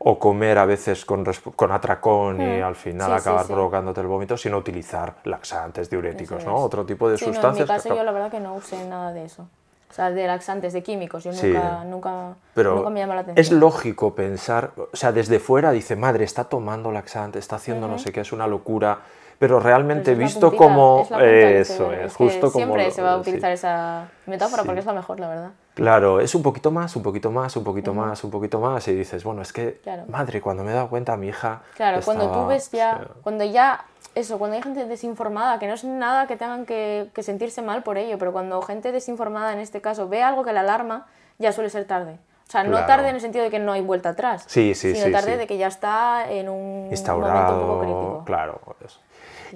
[0.00, 1.24] O comer a veces con,
[1.56, 6.54] con atracón y Mm, al final acabar provocándote el vómito, sino utilizar laxantes, diuréticos, ¿no?
[6.56, 7.68] Otro tipo de no, en mi sustancias.
[7.68, 9.48] que caso yo la verdad que no usé nada de eso.
[9.90, 11.48] O sea, de laxantes, de químicos, yo Sí.
[11.48, 13.40] nunca, nunca, Pero nunca me llamó la atención.
[13.40, 17.98] es lógico pensar, o sea, desde fuera dice, madre, está tomando laxante, está haciendo no
[17.98, 18.98] sé qué, es una locura,
[19.38, 21.06] pero realmente visto puntita, como...
[21.20, 22.64] es Eso es, que justo como...
[22.66, 23.20] Siempre se va a sí.
[23.22, 24.66] utilizar esa metáfora Sí.
[24.66, 25.50] porque es la mejor, la verdad.
[25.78, 28.94] Claro, es un poquito más, un poquito más, un poquito más, un poquito más, y
[28.94, 30.04] dices, bueno, es que, Claro.
[30.08, 31.62] madre, cuando me he dado cuenta, mi hija...
[31.76, 33.84] Claro, cuando tú ves ya, cuando ya,
[34.16, 37.84] eso, cuando hay gente desinformada, que no es nada que tengan que, que sentirse mal
[37.84, 41.06] por ello, pero cuando gente desinformada en este caso ve algo que la alarma,
[41.38, 42.18] ya suele ser tarde.
[42.48, 44.94] O sea, no tarde en el sentido de que no hay vuelta atrás, Sí, sí,
[44.94, 48.22] sino sí, tarde de que ya está en un momento un instaurado, poco crítico.
[48.24, 48.60] claro.
[48.84, 49.00] eso.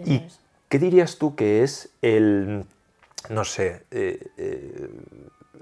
[0.04, 0.22] ¿Y
[0.68, 2.64] qué dirías tú que es el,
[3.30, 4.90] no sé, eh, eh,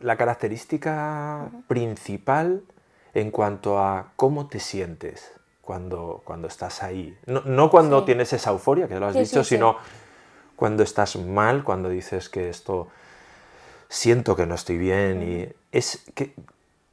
[0.02, 2.62] la característica principal
[3.14, 5.32] en cuanto a cómo te sientes
[5.62, 7.16] cuando, cuando estás ahí?
[7.26, 8.06] No, no cuando Sí.
[8.06, 9.76] tienes esa euforia, que lo has Sí, dicho, sí, sino
[10.56, 12.88] cuando estás mal, cuando dices que esto
[13.88, 16.34] siento que no estoy bien y es que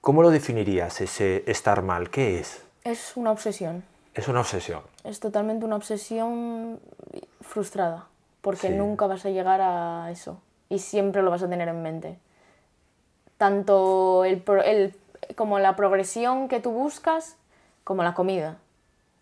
[0.02, 2.10] ¿cómo lo definirías ese estar mal?
[2.10, 2.64] ¿Qué es?
[2.84, 3.84] Es una obsesión.
[4.14, 4.82] Es una obsesión.
[5.04, 6.80] Es totalmente una obsesión
[7.42, 8.08] frustrada,
[8.42, 12.18] porque nunca vas a llegar a eso y siempre lo vas a tener en mente.
[13.38, 14.44] Tanto el,
[15.36, 17.38] como la progresión que tú buscas,
[17.84, 18.58] como la comida,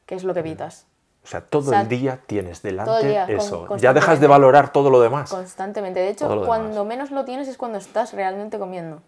[0.05, 0.85] que es lo que evitas.
[1.23, 2.91] O sea, todo O sea, el día tienes delante
[3.25, 3.77] con- eso.
[3.77, 5.31] Ya dejas de valorar todo lo demás.
[5.31, 5.99] Constantemente.
[5.99, 9.01] De hecho, cuando menos lo tienes es cuando estás realmente comiendo.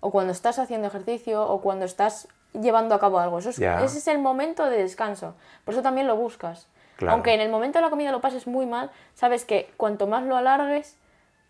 [0.00, 3.38] O cuando estás haciendo ejercicio, o cuando estás llevando a cabo algo.
[3.38, 3.58] Eso es-.
[3.58, 5.34] Ese es el momento de descanso.
[5.64, 6.66] Por eso también lo buscas.
[6.96, 7.14] Claro.
[7.14, 10.22] Aunque en el momento de la comida lo pases muy mal, sabes que cuanto más
[10.24, 10.96] lo alargues,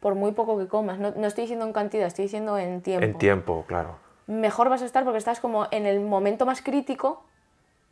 [0.05, 3.07] por muy poco que comas, no, no estoy diciendo en cantidad, estoy diciendo en tiempo.
[3.07, 3.97] En tiempo, claro.
[4.27, 7.23] Mejor vas a estar porque estás como en el momento más crítico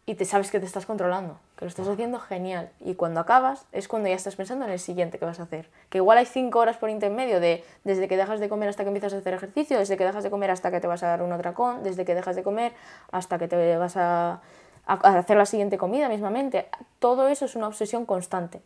[0.05, 2.69] y te sabes que te estás controlando, que lo estás haciendo genial.
[2.81, 5.71] Y cuando acabas es cuando ya estás pensando en el siguiente que vas a hacer.
[5.89, 8.89] Que igual hay cinco horas por intermedio de desde que dejas de comer hasta que
[8.89, 11.23] empiezas a hacer ejercicio, desde que dejas de comer hasta que te vas a dar
[11.23, 12.73] un atracón, desde que dejas de comer
[13.11, 16.67] hasta que te vas a, a- a hacer la siguiente comida mismamente.
[16.99, 18.61] Todo eso es una obsesión constante.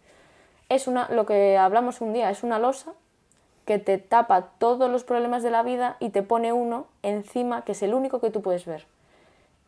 [0.68, 2.92] Es una, lo que hablamos un día, es una losa
[3.66, 7.72] que te tapa todos los problemas de la vida y te pone uno encima que
[7.72, 8.86] es el único que tú puedes ver.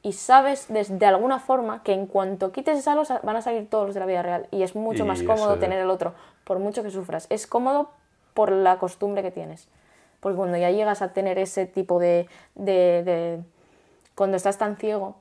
[0.03, 3.69] Y sabes desde de alguna forma que en cuanto quites esa losa van a salir
[3.69, 6.15] todos los de la vida real y es mucho Y más cómodo tener el otro,
[6.45, 7.27] por mucho que sufras.
[7.29, 7.91] Es cómodo
[8.33, 9.67] por la costumbre que tienes.
[10.21, 12.29] Porque cuando ya llegas a tener ese tipo de...
[12.55, 13.41] de, de-
[14.15, 15.17] cuando estás tan ciego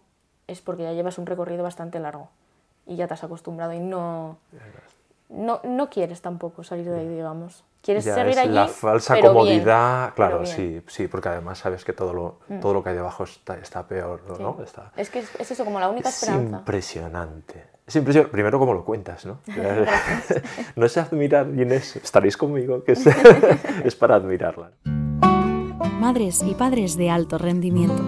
[0.47, 2.29] es porque ya llevas un recorrido bastante largo
[2.85, 4.37] y ya te has acostumbrado y no...
[5.29, 7.63] No, no quieres tampoco salir de ahí, digamos.
[7.81, 8.53] Quieres Ya seguir es allí.
[8.53, 10.77] la falsa pero bien, comodidad, claro, pero bien.
[10.77, 10.81] Mm.
[10.81, 13.87] sí, sí, porque además sabes que todo lo, todo lo que hay debajo está, está
[13.87, 14.35] peor, ¿no?
[14.35, 14.43] Sí.
[14.43, 14.57] ¿no?
[14.63, 16.57] Está, Es que es, es eso, como la única es esperanza.
[16.57, 17.65] impresionante.
[17.85, 18.31] Es impresionante.
[18.31, 19.39] Primero, como lo cuentas, ¿no?
[20.75, 23.05] no es admirar, Inés, estaréis conmigo, que es,
[23.85, 24.71] es para admirarla.
[25.99, 28.01] Madres y padres de alto rendimiento.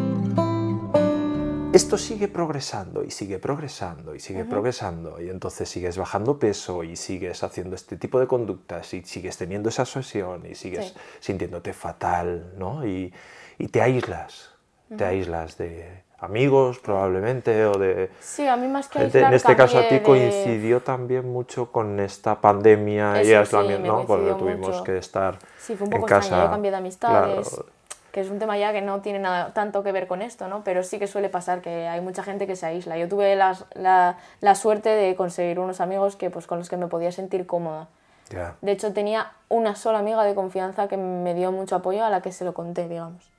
[1.72, 6.96] Esto sigue progresando y sigue progresando y sigue progresando y entonces sigues bajando peso y
[6.96, 10.94] sigues haciendo este tipo de conductas y sigues teniendo esa obsesión y sigues Sí.
[11.20, 12.86] sintiéndote fatal, ¿no?
[12.88, 13.14] Y,
[13.60, 14.50] y te aíslas,
[14.98, 19.20] te aíslas de amigos probablemente o de Sí, a mí más que gente.
[19.20, 23.30] En aislar, este caso a ti de- coincidió también mucho con esta pandemia y Eso
[23.30, 24.06] sí, aislamiento, me ¿no?
[24.08, 24.84] Porque tuvimos mucho.
[24.84, 26.22] que estar Sí, fue un en poco casa.
[26.26, 26.46] extraño.
[26.46, 27.66] Yo cambié de amistades, Claro,
[28.12, 30.64] que es un tema ya que no tiene nada, tanto que ver con esto, ¿no?
[30.64, 32.98] Pero sí que suele pasar que hay mucha gente que se aísla.
[32.98, 36.78] Yo tuve las- la, la suerte de conseguir unos amigos que, pues, con los que
[36.78, 37.88] me podía sentir cómoda.
[38.30, 38.56] ya.
[38.62, 42.22] De hecho, tenía una sola amiga de confianza que me dio mucho apoyo a la
[42.22, 43.30] que se lo conté, digamos.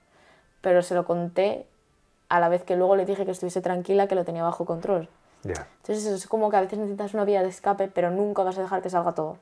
[0.61, 1.67] Pero se lo conté
[2.29, 5.09] a la vez que luego le dije que estuviese tranquila, que lo tenía bajo control.
[5.43, 8.43] Ya, Entonces eso es como que a veces necesitas una vía de escape, pero nunca
[8.43, 9.39] vas a dejar que salga todo.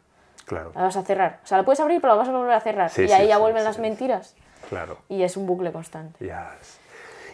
[0.47, 1.41] claro, La vas a cerrar.
[1.45, 2.91] O sea, la puedes abrir, pero la vas a volver a cerrar.
[2.91, 3.83] Sí, y sí, ahí ya sí, vuelven sí, las sí.
[3.83, 4.35] mentiras.
[4.69, 4.99] Claro.
[5.09, 6.25] Y es un bucle constante.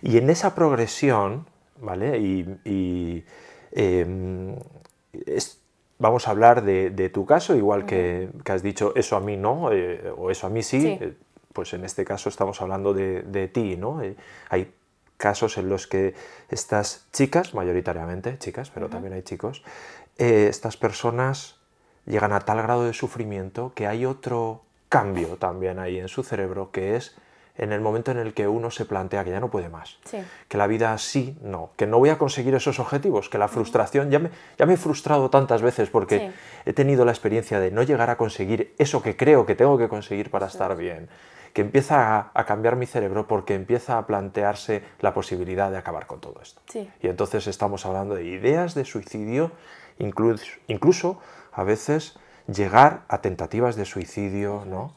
[0.03, 1.47] Y en esa progresión,
[1.81, 2.19] ¿vale?
[2.19, 3.25] Y, y,
[3.73, 4.57] em,
[5.27, 5.61] es-
[5.99, 9.37] vamos a hablar de, de tu caso, igual que, que has dicho eso a mí
[9.37, 10.99] no, eh, o eso a mí sí, Sí.
[11.01, 11.15] eh,
[11.53, 14.03] pues en este caso estamos hablando de, de ti, ¿no?
[14.03, 14.17] Eh,
[14.51, 14.75] hay
[15.17, 16.15] casos en los que
[16.51, 19.63] estas chicas, mayoritariamente chicas, pero también hay chicos,
[20.19, 21.57] estas personas
[22.07, 26.71] llegan a tal grado de sufrimiento que hay otro cambio también ahí en su cerebro,
[26.73, 27.17] que es
[27.57, 30.19] en el momento en el que uno se plantea que ya no puede más, Sí.
[30.49, 34.11] que la vida sí, no, que no voy a conseguir esos objetivos, que la frustración,
[34.11, 36.33] ya me, ya me he frustrado tantas veces porque Sí.
[36.67, 39.89] he tenido la experiencia de no llegar a conseguir eso que creo que tengo que
[39.89, 41.09] conseguir para estar bien,
[41.53, 46.07] que empieza a, a cambiar mi cerebro porque empieza a plantearse la posibilidad de acabar
[46.09, 46.61] con todo esto.
[47.01, 49.53] Y entonces estamos hablando de ideas de suicidio,
[50.01, 51.21] incluso, incluso
[51.53, 54.93] a veces llegar a tentativas de suicidio, ¿no?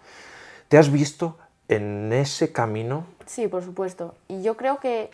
[0.70, 1.38] ¿Te has visto
[1.70, 3.06] en ese camino?
[3.26, 4.16] Sí, por supuesto.
[4.28, 5.10] Y yo creo que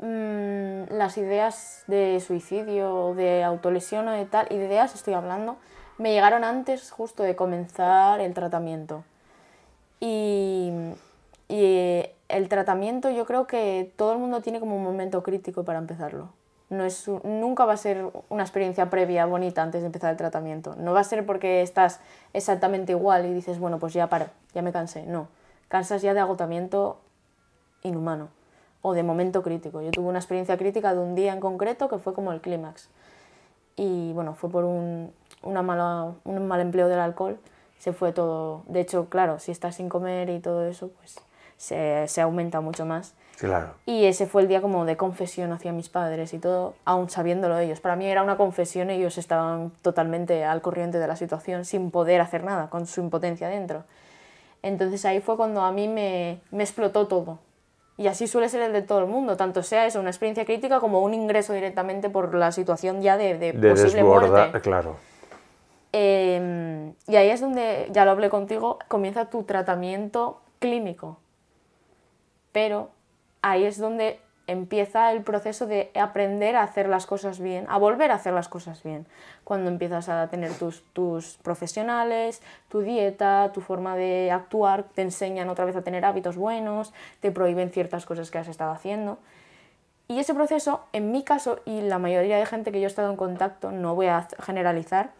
[0.00, 5.56] mm, las ideas de suicidio, de autolesión o de tal, ideas estoy hablando,
[5.98, 9.04] me llegaron antes justo de comenzar el tratamiento.
[10.00, 10.70] Y,
[11.48, 15.64] y, eh, el tratamiento yo creo que todo el mundo tiene como un momento crítico
[15.64, 16.28] para empezarlo.
[16.70, 20.16] No es, un- nunca va a ser una experiencia previa bonita antes de empezar el
[20.16, 20.76] tratamiento.
[20.76, 22.00] No va a ser porque estás
[22.32, 25.02] exactamente igual y dices, bueno, pues ya paro, ya me cansé.
[25.04, 25.26] No,
[25.70, 26.98] cansas ya de agotamiento
[27.82, 28.28] inhumano
[28.82, 29.80] o de momento crítico.
[29.80, 32.88] Yo tuve una experiencia crítica de un día en concreto que fue como el clímax.
[33.76, 37.38] Y bueno, fue por un, una mala, un mal empleo del alcohol,
[37.78, 38.62] se fue todo.
[38.66, 41.18] De hecho, claro, si estás sin comer y todo eso, pues
[41.56, 43.14] se, se aumenta mucho más.
[43.38, 43.74] Claro.
[43.86, 47.58] Y ese fue el día como de confesión hacia mis padres y todo, aún sabiéndolo
[47.58, 47.80] ellos.
[47.80, 52.20] Para mí era una confesión, ellos estaban totalmente al corriente de la situación sin poder
[52.20, 53.84] hacer nada, con su impotencia dentro.
[54.62, 57.38] Entonces ahí fue cuando a mí me, me explotó todo.
[57.96, 60.80] Y así suele ser el de todo el mundo, tanto sea eso, una experiencia crítica
[60.80, 64.60] como un ingreso directamente por la situación ya de, de De posible muerte.
[64.60, 64.96] claro.
[65.92, 71.18] Eh, y ahí es donde, ya lo hablé contigo, comienza tu tratamiento clínico.
[72.52, 72.90] Pero
[73.42, 78.10] ahí es donde empieza el proceso de aprender a hacer las cosas bien, a volver
[78.10, 79.06] a hacer las cosas bien.
[79.44, 85.48] Cuando empiezas a tener tus, tus profesionales, tu dieta, tu forma de actuar, te enseñan
[85.48, 89.18] otra vez a tener hábitos buenos, te prohíben ciertas cosas que has estado haciendo.
[90.08, 93.10] Y ese proceso, en mi caso y la mayoría de gente que yo he estado
[93.10, 95.10] en contacto, no voy a generalizar,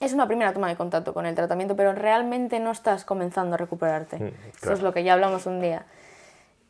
[0.00, 3.58] es una primera toma de contacto con el tratamiento, pero realmente no estás comenzando a
[3.58, 4.16] recuperarte.
[4.16, 4.76] Eso claro.
[4.76, 5.84] es lo que ya hablamos un día.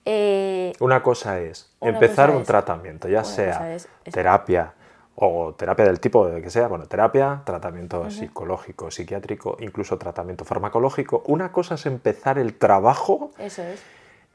[0.05, 4.15] Eh, Una cosa es Una empezar cosa un es- tratamiento, ya sea cosa es- es-
[4.15, 4.73] terapia
[5.15, 11.23] o terapia del tipo de que sea, bueno, terapia, tratamiento psicológico, psiquiátrico, incluso tratamiento farmacológico.
[11.27, 13.83] Una cosa es empezar el trabajo eso es.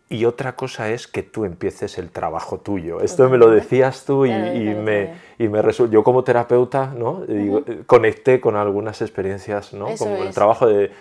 [0.07, 3.01] y otra cosa es que tú empieces el trabajo tuyo.
[3.01, 5.15] Esto me lo decías tú y, me, día.
[5.39, 7.21] y me resu- Yo como terapeuta, ¿no?
[7.25, 9.87] Digo, eh, conecté con algunas experiencias, ¿no?
[9.87, 10.91] Eso Como el trabajo de...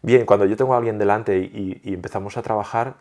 [0.00, 2.94] Bien, cuando yo tengo a alguien delante y, y empezamos a trabajar,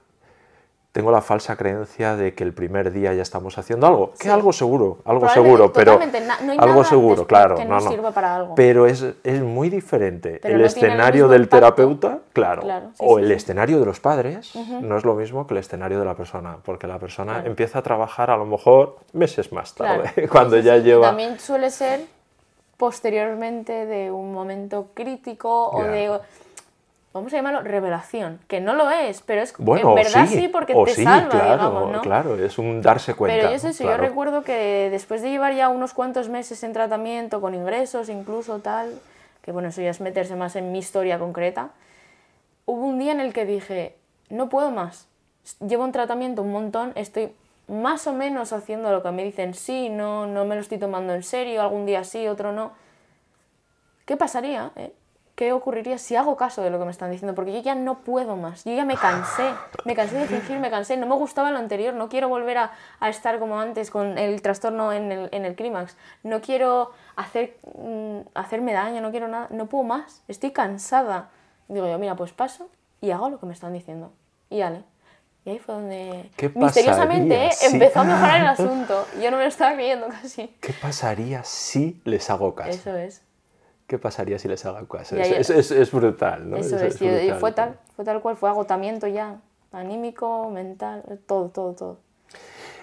[0.94, 4.14] tengo la falsa creencia de que el primer día ya estamos haciendo algo.
[4.20, 5.98] Que algo seguro, algo seguro, pero...
[5.98, 7.56] no hay algo nada seguro, claro.
[7.56, 8.54] que no, no sirva para algo.
[8.54, 11.58] Pero es, es muy diferente Pero el no tiene el escenario del impacto.
[11.58, 15.48] terapeuta, claro, Claro, sí, o sí, el escenario de los padres, no es lo mismo
[15.48, 18.98] que el escenario de la persona, porque la persona empieza a trabajar a lo mejor
[19.14, 20.30] meses más tarde, Claro.
[20.32, 21.08] cuando ya lleva...
[21.08, 22.02] También suele ser
[22.78, 26.20] posteriormente de un momento crítico o de,
[27.14, 30.48] vamos a llamarlo revelación, que no lo es, pero es Bueno, en verdad sí, sí,
[30.48, 32.02] porque o te sí, salva, claro, digamos, ¿no?
[32.02, 33.38] claro, es un darse cuenta.
[33.38, 34.04] Pero yo es eso, claro.
[34.04, 38.60] yo recuerdo que después de llevar ya unos cuantos meses en tratamiento, con ingresos incluso
[38.60, 39.00] tal,
[39.44, 41.70] que bueno, eso ya es meterse más en mi historia concreta,
[42.66, 43.96] hubo un día en el que dije,
[44.30, 45.08] no puedo más,
[45.66, 47.32] llevo un tratamiento un montón, estoy
[47.68, 51.14] más o menos haciendo lo que me dicen, sí, no, no me lo estoy tomando
[51.14, 52.72] en serio, algún día sí, otro no.
[54.06, 54.94] ¿Qué pasaría eh,
[55.36, 58.00] qué ocurriría si hago caso de lo que me están diciendo, porque yo ya no
[58.00, 59.50] puedo más, yo ya me cansé,
[59.84, 62.72] me cansé de fingir, me cansé, no me gustaba lo anterior, no quiero volver a,
[63.00, 67.58] a estar como antes con el trastorno en el, en el clímax, no quiero hacer,
[67.78, 71.30] mm, hacerme daño, no quiero nada, no puedo más, estoy cansada.
[71.68, 72.70] Digo yo, mira, pues paso
[73.02, 74.12] y hago lo que me están diciendo.
[74.52, 74.84] Y ale.
[75.46, 79.08] Y ahí fue donde ¿Qué misteriosamente si- empezó a mejorar el asunto.
[79.22, 80.48] Yo no me lo estaba creyendo casi.
[80.62, 82.70] ¿Qué pasaría si les hago caso?
[82.70, 83.24] Eso es.
[83.94, 85.16] ¿Qué pasaría si les hago caso?
[85.18, 86.58] Es, es- es- es brutal, ¿no?
[86.58, 87.40] Eso es, y brutal.
[87.40, 89.40] fue tal, fue tal cual, fue agotamiento ya,
[89.72, 92.00] anímico, mental, todo, todo, todo.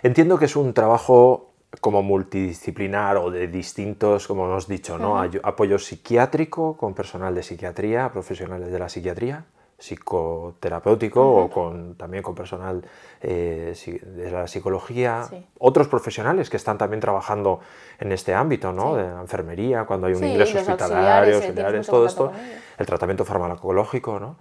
[0.05, 5.20] Entiendo que es un trabajo como multidisciplinar o de distintos, como hemos dicho, ¿no?
[5.42, 9.46] Apoyo psiquiátrico con personal de psiquiatría, profesionales de la psiquiatría,
[9.80, 12.84] psicoterapéutico o con, también con personal
[13.22, 15.46] eh, de la psicología, Sí.
[15.58, 17.60] otros profesionales que están también trabajando
[17.98, 18.94] en este ámbito, ¿no?
[18.94, 19.02] Sí.
[19.02, 22.30] De la enfermería, cuando hay un Sí, ingreso hospitalario, auxiliares, todo esto,
[22.78, 24.36] el tratamiento farmacológico, ¿no?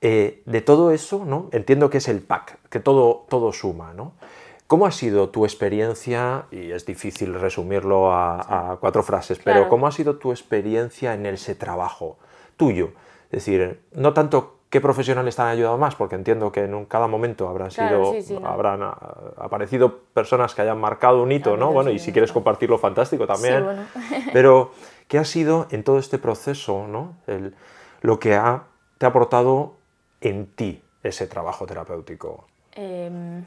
[0.00, 1.48] Eh, de todo eso, ¿no?
[1.52, 4.12] Entiendo que es el pack, que todo, todo suma, ¿no?
[4.66, 9.86] ¿Cómo ha sido tu experiencia, y es difícil resumirlo a, a cuatro frases, pero cómo
[9.86, 12.16] ha sido tu experiencia en ese trabajo
[12.56, 12.92] tuyo?
[13.26, 16.84] Es decir, no tanto qué profesionales te han ayudado más, porque entiendo que en un-
[16.86, 18.48] cada momento habrán, Claro, sido, sí, sí, no.
[18.48, 18.96] habrán ah,
[19.38, 21.72] aparecido personas que hayan marcado un hito, ¿no?
[21.72, 23.62] Bueno, sí, y si quieres compartirlo, fantástico también.
[23.62, 23.82] bueno.
[24.32, 24.72] Pero,
[25.06, 27.14] ¿qué ha sido en todo este proceso, ¿no?
[27.28, 27.54] El-
[28.00, 28.64] lo que ha,
[28.98, 29.76] te ha aportado
[30.20, 32.48] en ti ese trabajo terapéutico?
[32.72, 33.44] Em,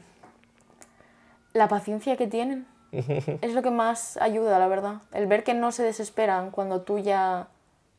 [1.52, 5.02] la paciencia que tienen es lo que más ayuda, la verdad.
[5.12, 7.48] El ver que no se desesperan cuando tú ya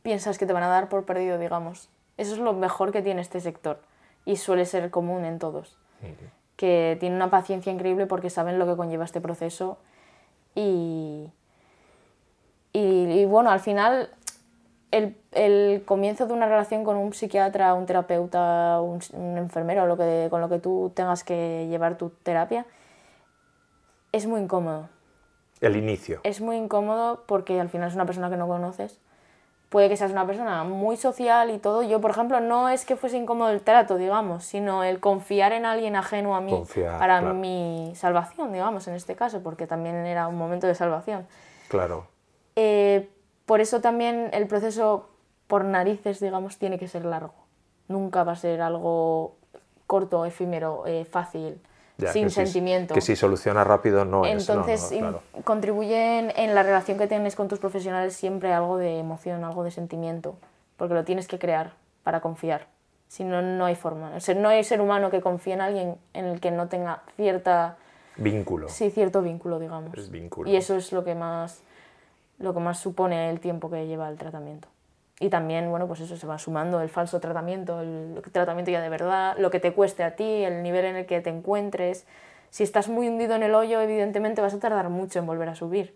[0.02, 1.88] piensas que te van a dar por perdido, digamos.
[2.20, 3.80] Eso es lo mejor que tiene este sector
[4.26, 5.78] y suele ser común en todos.
[6.56, 9.78] Que tienen una paciencia increíble porque saben lo que conlleva este proceso
[10.54, 11.30] y,
[12.74, 14.10] y, y bueno, al final
[14.90, 19.96] el, el comienzo de una relación con un psiquiatra, un terapeuta, un, un enfermero, lo
[19.96, 22.66] que, con lo que tú tengas que llevar tu terapia,
[24.12, 24.90] es muy incómodo.
[25.62, 26.20] El inicio.
[26.24, 29.00] Es muy incómodo porque al final es una persona que no conoces.
[29.70, 31.84] Puede que seas una persona muy social y todo.
[31.84, 35.64] Yo, por ejemplo, no es que fuese incómodo el trato, digamos, sino el confiar en
[35.64, 37.34] alguien ajeno a mí Confiar, para claro.
[37.34, 41.26] mi salvación, digamos, en este caso, porque también era un momento de salvación.
[41.68, 42.08] Claro.
[42.56, 43.08] Eh,
[43.46, 45.08] por eso también el proceso
[45.46, 47.34] por narices, digamos, tiene que ser largo.
[47.86, 49.36] Nunca va a ser algo
[49.86, 51.60] corto, efímero, eh, fácil,
[52.00, 52.94] Ya, sin que si- sentimiento.
[52.94, 54.48] que si soluciona rápido no es.
[54.48, 55.22] no, no, Entonces, claro.
[55.44, 59.70] contribuyen en la relación que tienes con tus profesionales siempre algo de emoción, algo de
[59.70, 60.36] sentimiento,
[60.76, 62.66] porque lo tienes que crear para confiar.
[63.08, 64.12] Si no, no hay forma.
[64.16, 67.02] O sea, no hay ser humano que confíe en alguien en el que no tenga
[67.16, 67.76] cierta,
[68.16, 68.68] Vínculo.
[68.68, 69.92] sí, cierto vínculo, digamos.
[69.98, 70.48] Es vínculo.
[70.48, 71.60] Y eso es lo que más,
[72.38, 74.68] lo que más supone el tiempo que lleva el tratamiento.
[75.22, 78.88] Y también, bueno, pues eso se va sumando el falso tratamiento, el tratamiento ya de
[78.88, 82.06] verdad, lo que te cueste a ti, el nivel en el que te encuentres.
[82.48, 85.54] Si estás muy hundido en el hoyo, evidentemente vas a tardar mucho en volver a
[85.54, 85.94] subir.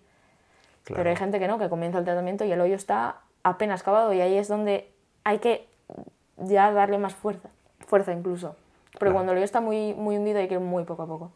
[0.85, 0.99] Claro.
[0.99, 4.13] Pero hay gente que no, que comienza el tratamiento y el hoyo está apenas cavado
[4.13, 4.93] y ahí es donde
[5.25, 5.67] hay que
[6.37, 7.49] ya darle más fuerza,
[7.87, 8.57] fuerza incluso.
[8.93, 9.15] Porque Claro.
[9.15, 11.33] cuando el hoyo está muy, muy hundido hay que ir muy poco a poco.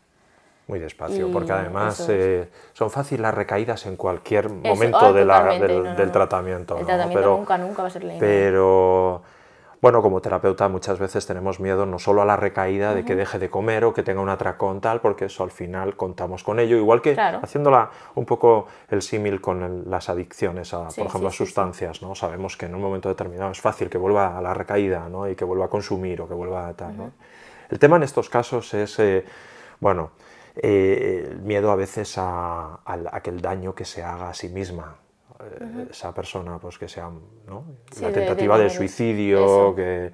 [0.69, 2.19] Muy despacio, Y porque además eso es.
[2.21, 6.13] eh, son fáciles las recaídas en cualquier momento ah, de la- del, no, no, del
[6.13, 6.77] tratamiento.
[6.79, 8.21] El tratamiento Pero- nunca, nunca va a ser la idea.
[8.21, 9.23] Pero,
[9.81, 13.39] bueno, como terapeuta muchas veces tenemos miedo no solo a la recaída de que deje
[13.39, 16.77] de comer o que tenga un atracón tal, porque eso al final contamos con ello,
[16.77, 17.41] igual que Claro.
[17.43, 21.39] haciéndola un poco el símil con el- las adicciones, a, Sí, por ejemplo, sí, a
[21.39, 21.45] sí, sí.
[21.47, 22.15] sustancias, ¿no?
[22.15, 25.27] Sabemos que en un momento determinado es fácil que vuelva a la recaída, ¿no?
[25.27, 27.13] Y que vuelva a consumir o que vuelva a tal, ¿no?
[27.71, 29.25] El tema en estos casos es, eh,
[29.81, 30.11] bueno,
[30.63, 34.49] eh, el miedo a veces a, a que el daño que se haga a sí
[34.49, 34.97] misma,
[35.41, 37.11] eh, esa persona, pues que sea,
[37.47, 37.65] ¿no?
[37.93, 38.77] Sí, la de- de tentativa de, daño.
[38.77, 40.13] suicidio, que,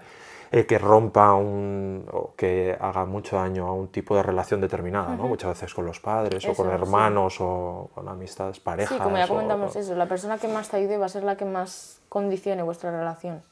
[0.52, 5.16] eh, que rompa un, o que haga mucho daño a un tipo de relación determinada,
[5.16, 5.26] ¿no?
[5.26, 6.74] Muchas veces con los padres o Eso, con sí.
[6.74, 8.96] hermanos o con amistades, parejas.
[8.96, 11.08] Sí, como ya o- comentamos o- eso, la persona que más te ayude va a
[11.08, 13.42] ser la que más condicione vuestra relación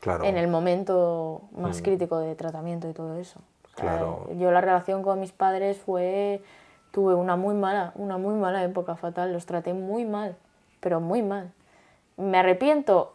[0.00, 0.24] Claro.
[0.24, 3.40] en el momento más crítico de tratamiento y todo eso.
[3.80, 4.28] Claro.
[4.38, 6.42] Yo la relación con mis padres fue,
[6.90, 10.36] tuve una muy mala, una muy mala época fatal, los traté muy mal,
[10.80, 11.52] pero muy mal.
[12.16, 13.14] Me arrepiento.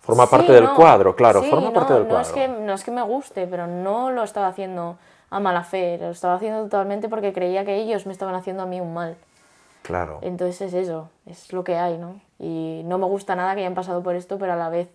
[0.00, 0.74] Forma Sí, parte del no.
[0.76, 2.26] cuadro, claro, Sí, forma no, parte del no cuadro.
[2.26, 4.96] Es que, no es que me guste, pero no lo estaba haciendo
[5.30, 8.66] a mala fe, lo estaba haciendo totalmente porque creía que ellos me estaban haciendo a
[8.66, 9.16] mí un mal.
[9.82, 10.18] Claro.
[10.22, 12.20] Entonces es eso, es lo que hay, ¿no?
[12.38, 14.88] Y no me gusta nada que hayan pasado por esto, pero a la vez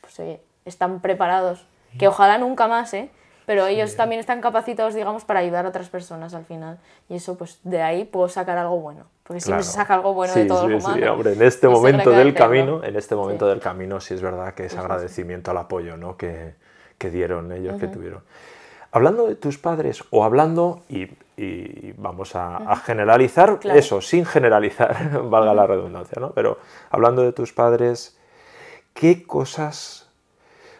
[0.00, 1.66] pues, oye, están preparados.
[1.98, 3.10] Que ojalá nunca más, ¿eh?
[3.50, 6.78] Pero ellos también están capacitados, digamos, para ayudar a otras personas al final.
[7.08, 9.06] Y eso, pues de ahí puedo sacar algo bueno.
[9.24, 10.94] Porque siempre se saca algo bueno de todo sí, lo malo.
[10.94, 14.54] Sí, hombre, en este momento del camino, en este momento del camino sí es verdad
[14.54, 16.16] que es agradecimiento al apoyo ¿no?
[16.16, 16.54] que,
[16.96, 18.22] que dieron ellos, que tuvieron.
[18.92, 25.54] Hablando de tus padres, o hablando, y, y vamos a, generalizar, eso, sin generalizar, valga
[25.54, 26.30] la redundancia, ¿no?
[26.34, 28.16] Pero hablando de tus padres,
[28.94, 30.08] ¿qué cosas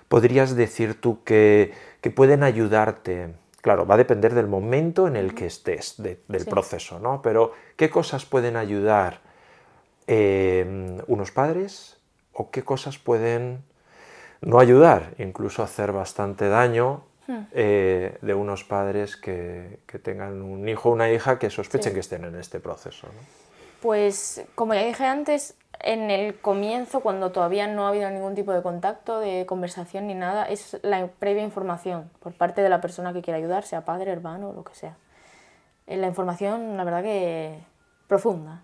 [0.07, 3.35] podrías decir tú que, que pueden ayudarte?
[3.61, 7.21] Claro, va a depender del momento en el que estés, del proceso, ¿no?
[7.21, 9.21] Pero ¿qué cosas pueden ayudar
[10.07, 11.99] eh, unos padres
[12.33, 13.63] o qué cosas pueden
[14.41, 17.39] no ayudar, incluso hacer bastante daño hmm.
[17.53, 22.25] eh, de unos padres que, tengan un hijo o una hija que sospechen que estén
[22.25, 23.09] en este proceso?
[23.83, 28.53] Pues como ya dije antes, en el comienzo, cuando todavía no ha habido ningún tipo
[28.53, 33.13] de contacto, de conversación ni nada, es la previa información por parte de la persona
[33.13, 34.97] que quiera ayudar, sea padre, hermano, lo que sea.
[35.87, 37.59] Eh, la información, la verdad que
[38.09, 38.63] profunda,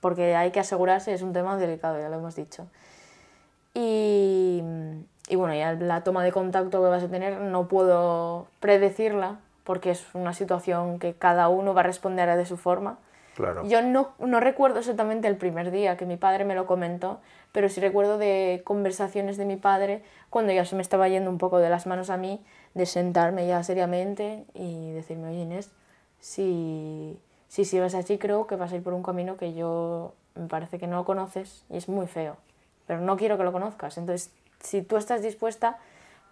[0.00, 2.66] porque hay que asegurarse, es un tema delicado, ya lo hemos dicho.
[3.74, 4.62] Y,
[5.28, 9.90] y bueno, ya la toma de contacto que vas a tener no puedo predecirla, porque
[9.90, 12.98] es una situación que cada uno va a responder de su forma
[13.64, 17.20] yo no, no recuerdo exactamente el primer día que mi padre me lo comentó,
[17.52, 21.38] pero sí recuerdo de conversaciones de mi padre cuando ya se me estaba yendo un
[21.38, 22.40] poco de las manos a mí,
[22.74, 25.70] de sentarme ya seriamente y decirme, oye Inés,
[26.20, 27.18] si,
[27.48, 30.78] si sigues así creo que vas a ir por un camino que yo me parece
[30.78, 32.36] que no lo conoces y es muy feo,
[32.86, 33.98] pero no quiero que lo conozcas.
[33.98, 35.78] Entonces, si tú estás dispuesta,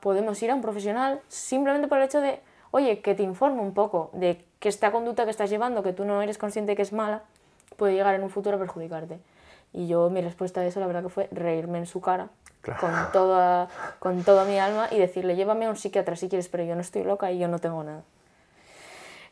[0.00, 2.40] podemos ir a un profesional simplemente por el hecho de
[2.70, 6.04] oye, que te informe un poco de que esta conducta que estás llevando, que tú
[6.04, 7.22] no eres consciente que es mala,
[7.76, 9.20] puede llegar en un futuro a perjudicarte.
[9.72, 12.28] Y yo mi respuesta a eso la verdad que fue reírme en su cara
[12.80, 16.64] con, toda, con toda mi alma y decirle, llévame a un psiquiatra si quieres, pero
[16.64, 18.02] yo no estoy loca y yo no tengo nada.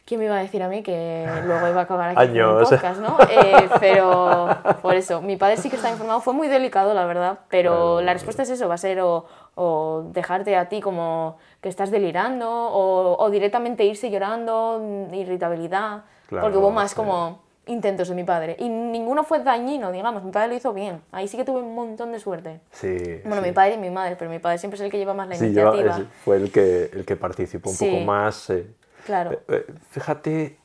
[0.07, 2.63] ¿Quién me iba a decir a mí que luego iba a acabar aquí en un
[2.63, 3.19] podcast, no?
[3.29, 4.49] Eh, pero
[4.81, 8.13] por eso, mi padre sí que está informado, fue muy delicado, la verdad, pero la
[8.13, 9.27] respuesta es eso, va a ser o,
[9.57, 14.81] o dejarte a ti como que estás delirando o, o directamente irse llorando,
[15.13, 20.31] irritabilidad, porque hubo más como intentos de mi padre y ninguno fue dañino, digamos, mi
[20.31, 22.61] padre lo hizo bien, ahí sí que tuve un montón de suerte.
[22.71, 25.15] Sí, bueno, mi padre y mi madre, pero mi padre siempre es el que lleva
[25.15, 26.01] más la iniciativa.
[26.25, 28.51] fue el que, el que participó un poco más.
[28.51, 28.67] Eh.
[29.07, 29.33] Claro.
[29.33, 30.59] Eh, eh, fíjate,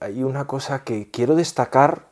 [0.00, 2.06] hay una cosa que quiero destacar,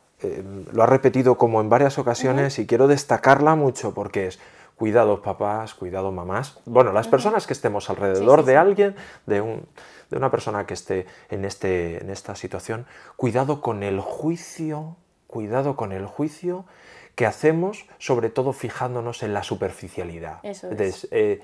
[0.71, 4.39] lo ha repetido como en varias ocasiones y quiero destacarla mucho porque es
[4.75, 6.59] cuidado papás, cuidado mamás.
[6.65, 8.95] Bueno, las personas que estemos alrededor de alguien,
[9.25, 9.67] de, un,
[10.09, 14.97] de, una persona que esté en, este, en esta situación, cuidado con el juicio,
[15.27, 16.65] cuidado con el juicio
[17.15, 20.39] que hacemos, sobre todo fijándonos en la superficialidad.
[20.43, 21.07] Eso es.
[21.11, 21.41] Eh,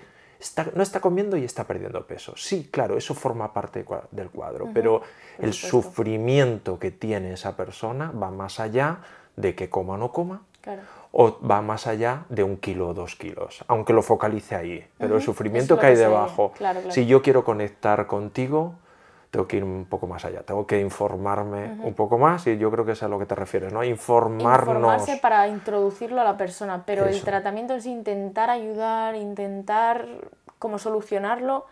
[0.76, 2.34] no está comiendo y está perdiendo peso.
[2.36, 5.02] Sí, claro, eso forma parte del cuadro, pero
[5.40, 9.00] el sufrimiento que tiene esa persona va más allá
[9.36, 10.44] de que coma o no coma.
[10.62, 10.82] Claro
[11.20, 14.86] o va más allá de un kilo o dos kilos, aunque lo focalice ahí.
[15.00, 16.54] Pero el sufrimiento que hay debajo,
[16.90, 18.76] si yo quiero conectar contigo,
[19.32, 22.72] tengo que ir un poco más allá, tengo que informarme un poco más y yo
[22.72, 23.84] creo que es a lo que te refieres, ¿no?
[23.84, 24.64] Informarnos.
[24.66, 30.08] Informarse para introducirlo a la persona, pero el tratamiento es intentar ayudar, intentar
[30.60, 31.66] como solucionarlo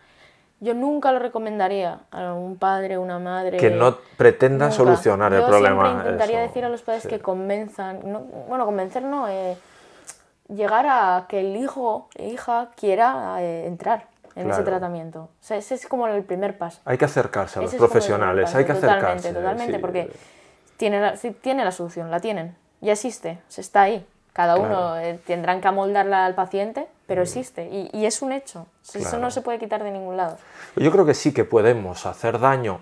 [0.58, 3.58] yo nunca lo recomendaría a un padre una madre.
[3.58, 5.92] Que no pretenda solucionar el problema.
[5.92, 8.00] Yo intentaría decir a los padres que convenzan,
[8.48, 9.56] bueno, convencer no, eh,
[10.48, 15.22] llegar a que el hijo, hija quiera eh, entrar en ese tratamiento.
[15.22, 16.80] O sea, ese es como el primer paso.
[16.84, 19.32] hay que acercarse a los profesionales, hay que acercarse.
[19.32, 20.10] Totalmente, totalmente, porque
[20.76, 24.06] tiene la, tiene la solución, la tienen, ya existe, se está ahí.
[24.32, 28.66] Cada uno eh, tendrán que amoldarla al paciente, pero existe y, y es un hecho.
[28.92, 30.36] Eso no se puede quitar de ningún lado.
[30.76, 32.80] Yo creo que sí que podemos hacer daño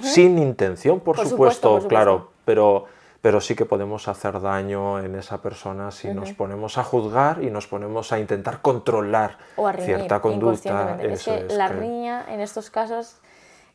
[0.00, 2.86] sin intención, por, supuesto, claro, pero,
[3.24, 7.50] pero sí que podemos hacer daño en esa persona si nos ponemos a juzgar y
[7.50, 9.38] nos ponemos a intentar controlar
[9.78, 10.98] cierta conducta.
[11.00, 13.16] Es que la riña en estos casos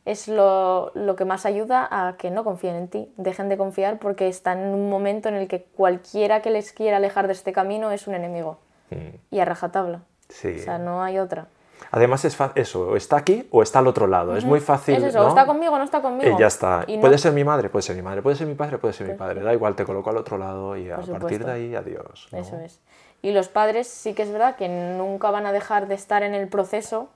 [0.04, 4.28] es lo, que más ayuda a que no confíen en ti, dejen de confiar porque
[4.28, 7.90] están en un momento en el que cualquiera que les quiera alejar de este camino
[7.90, 8.60] es un enemigo.
[8.90, 9.34] Mm.
[9.34, 10.02] Y a rajatabla.
[10.28, 10.60] Sí.
[10.60, 11.48] O sea, no hay otra.
[11.90, 14.36] Además es eso, está aquí o está al otro lado.
[14.36, 14.96] Es muy fácil.
[14.96, 16.36] Es eso, está conmigo o no está conmigo.
[16.36, 16.86] Y ya está.
[17.00, 19.14] puede ser mi madre, puede ser mi madre, puede ser mi padre, puede ser mi
[19.14, 19.42] padre.
[19.42, 22.28] Da igual, te coloco al otro lado y a partir de ahí, adiós.
[22.32, 22.80] Eso es.
[23.22, 26.34] Y los padres sí que es verdad que nunca van a dejar de estar en
[26.34, 27.08] el proceso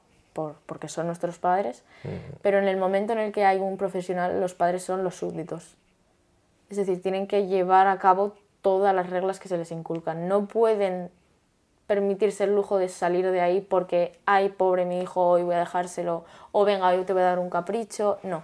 [0.67, 1.85] porque son nuestros padres,
[2.43, 5.77] pero en el momento en el que hay un profesional, los padres son los súbditos.
[6.71, 10.27] Es decir, tienen que llevar a cabo todas las reglas que se les inculcan.
[10.27, 11.11] No pueden
[11.87, 15.59] permitirse el lujo de salir de ahí porque, ay, pobre mi hijo, hoy voy a
[15.59, 18.19] dejárselo, o venga, hoy te voy a dar un capricho.
[18.23, 18.43] No,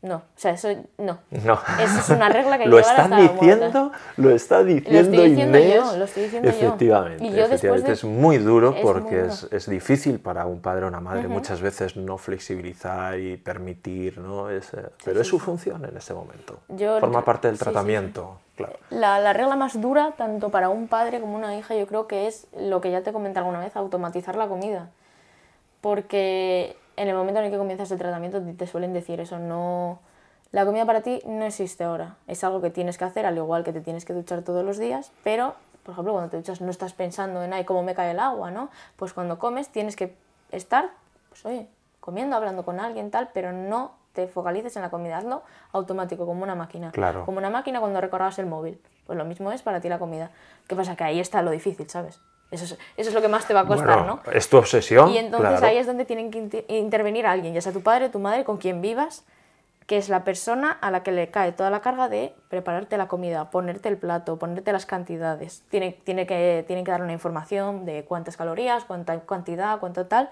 [0.00, 1.18] no, o sea, eso no.
[1.30, 1.58] No.
[1.80, 3.46] Eso es una regla que ¿Lo llevar está hasta la muerte.
[3.46, 3.92] diciendo?
[4.16, 5.74] ¿Lo está diciendo estoy diciendo Inés?
[5.74, 6.56] yo, lo estoy diciendo yo.
[6.56, 7.86] efectivamente, Y yo después efectivamente.
[7.88, 9.32] de- Es muy duro es muy porque duro.
[9.32, 14.18] es, es difícil para un padre o una madre muchas veces no flexibilizar y permitir,
[14.18, 14.50] ¿no?
[14.50, 16.60] Es, eh, pero es su función en este momento.
[16.68, 18.38] Yo- Forma parte del sí, tratamiento,
[18.90, 22.26] La, la regla más dura, tanto para un padre como una hija, yo creo que
[22.26, 24.88] es lo que ya te comenté alguna vez, automatizar la comida.
[25.80, 29.38] Porque en el momento en el que comienzas el tratamiento te- te suelen decir eso,
[29.38, 30.00] no...
[30.50, 33.64] La comida para ti no existe ahora, es algo que tienes que hacer, al igual
[33.64, 36.70] que te tienes que duchar todos los días, pero, por ejemplo, cuando te duchas no
[36.70, 38.70] estás pensando en, ay, cómo me cae el agua, ¿no?
[38.96, 40.16] Pues cuando comes tienes que
[40.50, 40.88] estar,
[41.28, 41.68] pues oye,
[42.00, 45.42] comiendo, hablando con alguien, tal, pero no te focalices en la comida, hazlo
[45.72, 46.90] automático, como una máquina.
[46.90, 47.24] Claro.
[47.24, 48.80] Como una máquina cuando recargas el móvil.
[49.06, 50.30] Pues lo mismo es para ti la comida.
[50.66, 50.96] ¿Qué pasa?
[50.96, 52.20] Que ahí está lo difícil, ¿sabes?
[52.50, 54.32] Eso es, eso es lo que más te va a costar, Bueno, ¿no?
[54.32, 55.66] es tu obsesión, Y entonces claro.
[55.66, 58.56] ahí es donde tienen que inter- intervenir alguien, ya sea tu padre, tu madre, con
[58.56, 59.24] quien vivas,
[59.86, 63.06] que es la persona a la que le cae toda la carga de prepararte la
[63.06, 65.62] comida, ponerte el plato, ponerte las cantidades.
[65.70, 70.30] Tiene, tiene que, tienen que dar una información de cuántas calorías, cuánta cantidad, cuánto tal.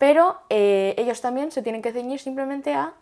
[0.00, 2.94] Pero eh, ellos también se tienen que ceñir simplemente a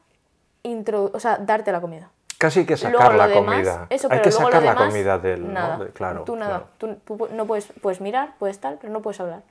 [0.65, 2.11] o sea, darte la comida.
[2.39, 3.87] Casi hay que sacar la demás- comida.
[3.89, 5.47] eso, hay pero que sacar la demás, comida del...
[5.47, 5.53] ¿no?
[5.53, 5.79] Nada.
[5.79, 6.65] De- claro, tú nada.
[6.79, 6.99] claro.
[7.05, 9.43] Tú, tú no puedes, puedes mirar, puedes tal, pero no puedes hablar.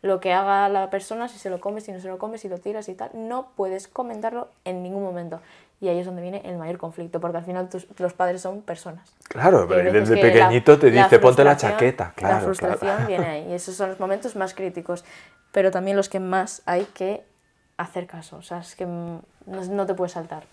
[0.00, 2.48] Lo que haga la persona, si se lo comes, si no se lo comes, si
[2.48, 5.40] lo tiras y tal, no puedes comentarlo en ningún momento.
[5.82, 8.62] Y ahí es donde viene el mayor conflicto, porque al final tus- los padres son
[8.62, 9.12] personas.
[9.28, 12.12] Claro, pero desde que la- pequeñito te dice, ponte la chaqueta.
[12.14, 13.06] Claro, La frustración claro.
[13.08, 13.48] viene ahí.
[13.50, 15.04] Y esos son los momentos más críticos.
[15.50, 17.24] Pero también los que más hay que
[17.78, 18.36] hacer caso.
[18.36, 20.44] O sea, es que mm, no, no te puedes saltar.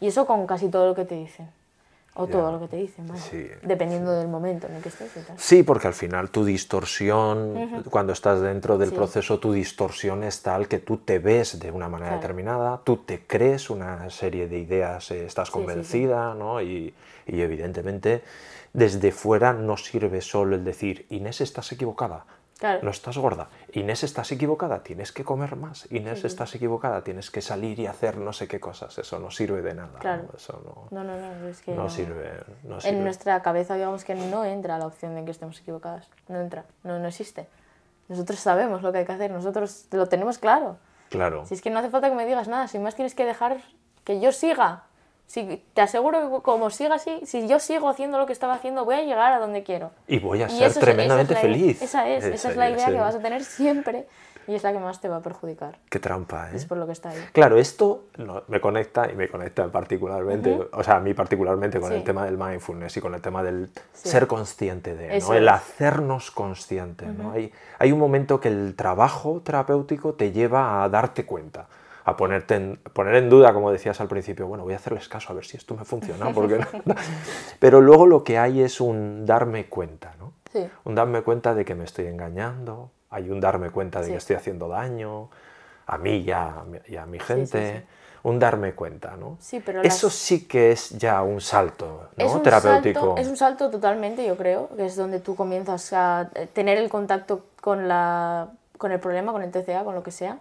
[0.00, 1.48] Y eso con casi todo lo que te dicen.
[2.16, 2.32] O Ya.
[2.32, 3.06] todo lo que te dicen.
[3.16, 3.48] Sí.
[3.62, 5.36] Dependiendo del momento en el que estés y tal.
[5.38, 8.94] Sí, porque al final tu distorsión, cuando estás dentro del Sí.
[8.94, 12.20] proceso, tu distorsión es tal que tú te ves de una manera Claro.
[12.22, 16.60] determinada, tú te crees una serie de ideas, eh, estás convencida, ¿no?
[16.62, 16.94] Y,
[17.26, 18.22] y evidentemente
[18.72, 22.24] desde fuera no sirve solo el decir, Inés, estás equivocada.
[22.58, 22.80] Claro.
[22.82, 23.48] No estás gorda.
[23.72, 25.90] Inés, estás equivocada, tienes que comer más.
[25.90, 28.96] Inés, estás equivocada, tienes que salir y hacer no sé qué cosas.
[28.96, 29.98] Eso no sirve de nada.
[29.98, 30.22] Claro.
[30.30, 30.36] ¿no?
[30.36, 31.90] Eso no, No, no, no, es que no no.
[31.90, 32.30] sirve.
[32.62, 32.96] No sirve.
[32.96, 36.08] En nuestra cabeza, digamos que no entra la opción de que estemos equivocadas.
[36.28, 37.48] No entra, no, no existe.
[38.08, 40.76] Nosotros sabemos lo que hay que hacer, nosotros lo tenemos claro.
[41.10, 41.46] Claro.
[41.46, 43.58] Si es que no hace falta que me digas nada, sin más tienes que dejar
[44.04, 44.84] que yo siga.
[45.26, 48.84] Si, te aseguro que como siga así, si yo sigo haciendo lo que estaba haciendo,
[48.84, 49.90] voy a llegar a donde quiero.
[50.06, 51.82] Y voy a Y ser eso es- tremendamente esa es feliz.
[51.82, 54.06] Esa es, esa Ese- es la idea que vas a tener siempre
[54.46, 55.78] y es la que más te va a perjudicar.
[55.88, 56.56] Qué trampa, ¿eh?
[56.56, 57.18] Es por lo que está ahí.
[57.32, 61.88] Claro, esto no, me conecta y me conecta particularmente, o sea, a mí particularmente con
[61.90, 61.96] Sí.
[61.96, 64.10] el tema del mindfulness y con el tema del Sí.
[64.10, 65.38] ser consciente de, Eso ¿no?
[65.38, 67.06] el hacernos consciente.
[67.06, 67.32] ¿no?
[67.32, 71.66] Hay, hay un momento que el trabajo terapéutico te lleva a darte cuenta,
[72.04, 75.32] a ponerte en, poner en duda, como decías al principio, bueno, voy a hacerles caso
[75.32, 76.94] a ver si esto me funciona, porque no.
[77.58, 80.32] Pero luego lo que hay es un darme cuenta, ¿no?
[80.52, 80.66] Sí.
[80.84, 84.10] Un darme cuenta de que me estoy engañando, hay un darme cuenta de Sí.
[84.12, 85.30] que estoy haciendo daño
[85.86, 87.84] a mí y a, mi- y a mi gente, sí.
[88.22, 89.36] un darme cuenta, ¿no?
[89.40, 92.24] Sí, pero Eso las- sí que es ya un salto, ¿no?
[92.24, 93.00] Es un, Terapéutico.
[93.00, 96.88] salto, es un salto totalmente, yo creo, que es donde tú comienzas a tener el
[96.88, 98.48] contacto con, la,
[98.78, 100.38] con el problema, con el TCA, con lo que sea.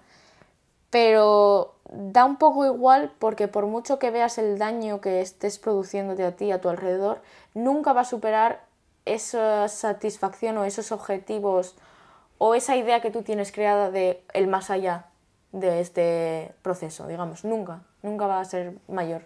[0.93, 6.23] Pero da un poco igual porque por mucho que veas el daño que estés produciéndote
[6.23, 7.21] a ti, a tu alrededor,
[7.55, 8.61] nunca va a superar
[9.05, 11.75] esa satisfacción o esos objetivos
[12.37, 15.07] o esa idea que tú tienes creada de el más allá
[15.51, 17.43] de este proceso, digamos.
[17.43, 19.23] Nunca, nunca va a ser mayor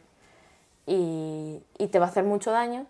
[0.86, 2.86] y, y te va a hacer mucho daño,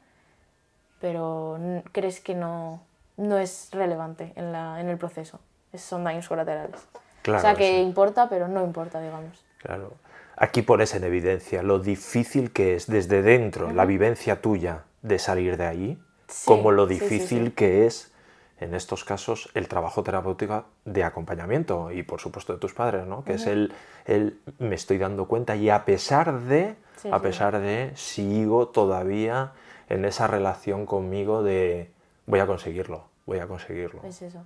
[1.00, 1.58] pero
[1.92, 2.82] crees que no,
[3.18, 5.40] no es relevante en, la, en el proceso.
[5.74, 6.88] Es- son daños colaterales.
[7.28, 7.82] Claro, o sea que sí.
[7.82, 9.44] importa, pero no importa, digamos.
[9.58, 9.96] Claro.
[10.38, 15.58] Aquí pones en evidencia lo difícil que es desde dentro, la vivencia tuya de salir
[15.58, 17.52] de ahí, Sí, como lo difícil sí.
[17.52, 18.14] que es,
[18.62, 23.26] en estos casos, el trabajo terapéutico de acompañamiento y, por supuesto, de tus padres, ¿no?
[23.26, 23.74] Que es el,
[24.06, 26.76] el me estoy dando cuenta y a pesar de,
[27.12, 29.52] a pesar de, sigo todavía
[29.90, 31.92] en esa relación conmigo de
[32.26, 34.02] voy a conseguirlo, voy a conseguirlo.
[34.04, 34.44] Es eso.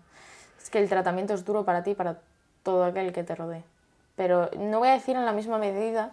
[0.61, 2.19] Es que el tratamiento es duro para ti y para
[2.63, 3.63] todo aquel que te rodee.
[4.15, 6.11] Pero no voy a decir en la misma medida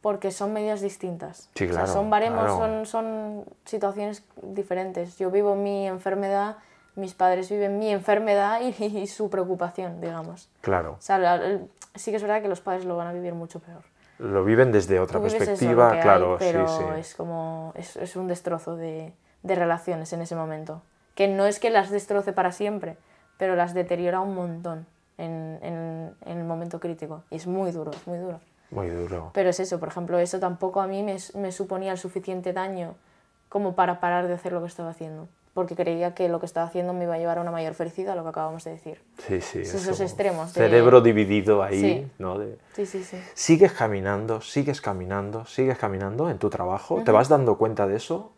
[0.00, 1.48] porque son medidas distintas.
[1.54, 2.58] Sí, O sea, claro, son baremos, claro.
[2.58, 5.16] son, son situaciones diferentes.
[5.16, 6.56] Yo vivo mi enfermedad,
[6.96, 10.48] mis padres viven mi enfermedad y, y su preocupación, digamos.
[10.60, 10.92] Claro.
[10.98, 13.34] O sea, la- el- sí que es verdad que los padres lo van a vivir
[13.34, 13.82] mucho peor.
[14.18, 16.84] Lo viven desde otra Tú perspectiva, que hay, claro, pero sí, sí.
[17.00, 19.12] es como es, es un destrozo de,
[19.42, 20.82] de relaciones en ese momento.
[21.14, 22.96] Que no es que las destroce para siempre,
[23.36, 24.86] pero las deteriora un montón
[25.22, 27.22] en, en, en el momento crítico.
[27.30, 28.40] Y es muy duro, es muy duro.
[28.70, 29.30] Muy duro.
[29.34, 32.94] Pero es eso, por ejemplo, eso tampoco a mí me, me suponía el suficiente daño
[33.48, 35.28] como para parar de hacer lo que estaba haciendo.
[35.54, 38.16] Porque creía que lo que estaba haciendo me iba a llevar a una mayor felicidad,
[38.16, 39.02] lo que acabamos de decir.
[39.18, 39.58] Sí, sí.
[39.58, 42.10] Es es esos extremos de- Cerebro dividido ahí, Sí.
[42.18, 42.38] ¿no?
[42.38, 43.18] De- Sí, sí, sí.
[43.34, 48.32] Sigues caminando, sigues caminando, sigues caminando en tu trabajo, te vas dando cuenta de eso,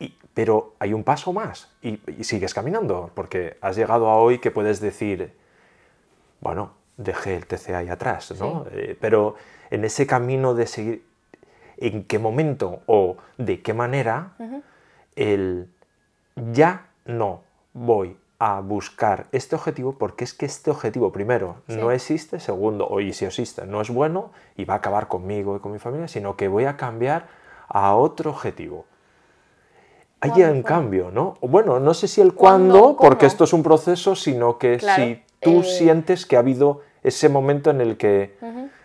[0.00, 4.38] y- pero hay un paso más y, y sigues caminando, porque has llegado a hoy
[4.38, 5.34] que puedes decir,
[6.40, 8.66] bueno, dejé el TCA ahí atrás, ¿no?
[8.70, 9.36] Eh, pero
[9.70, 11.04] en ese camino de seguir,
[11.76, 14.32] ¿en qué momento o de qué manera
[15.16, 15.68] el
[16.52, 22.38] ya no voy a buscar este objetivo porque es que este objetivo, primero, no existe,
[22.38, 25.72] segundo, o y si existe, no es bueno y va a acabar conmigo y con
[25.72, 27.26] mi familia, sino que voy a cambiar
[27.68, 28.86] a otro objetivo.
[30.20, 30.68] Hay ¿Cuándo un fue?
[30.68, 31.38] cambio, ¿no?
[31.40, 32.96] Bueno, no sé si el ¿Cuándo?
[32.96, 36.82] porque esto es un proceso, sino que Claro, si tú eh, sientes que ha habido
[37.04, 38.36] ese momento en el que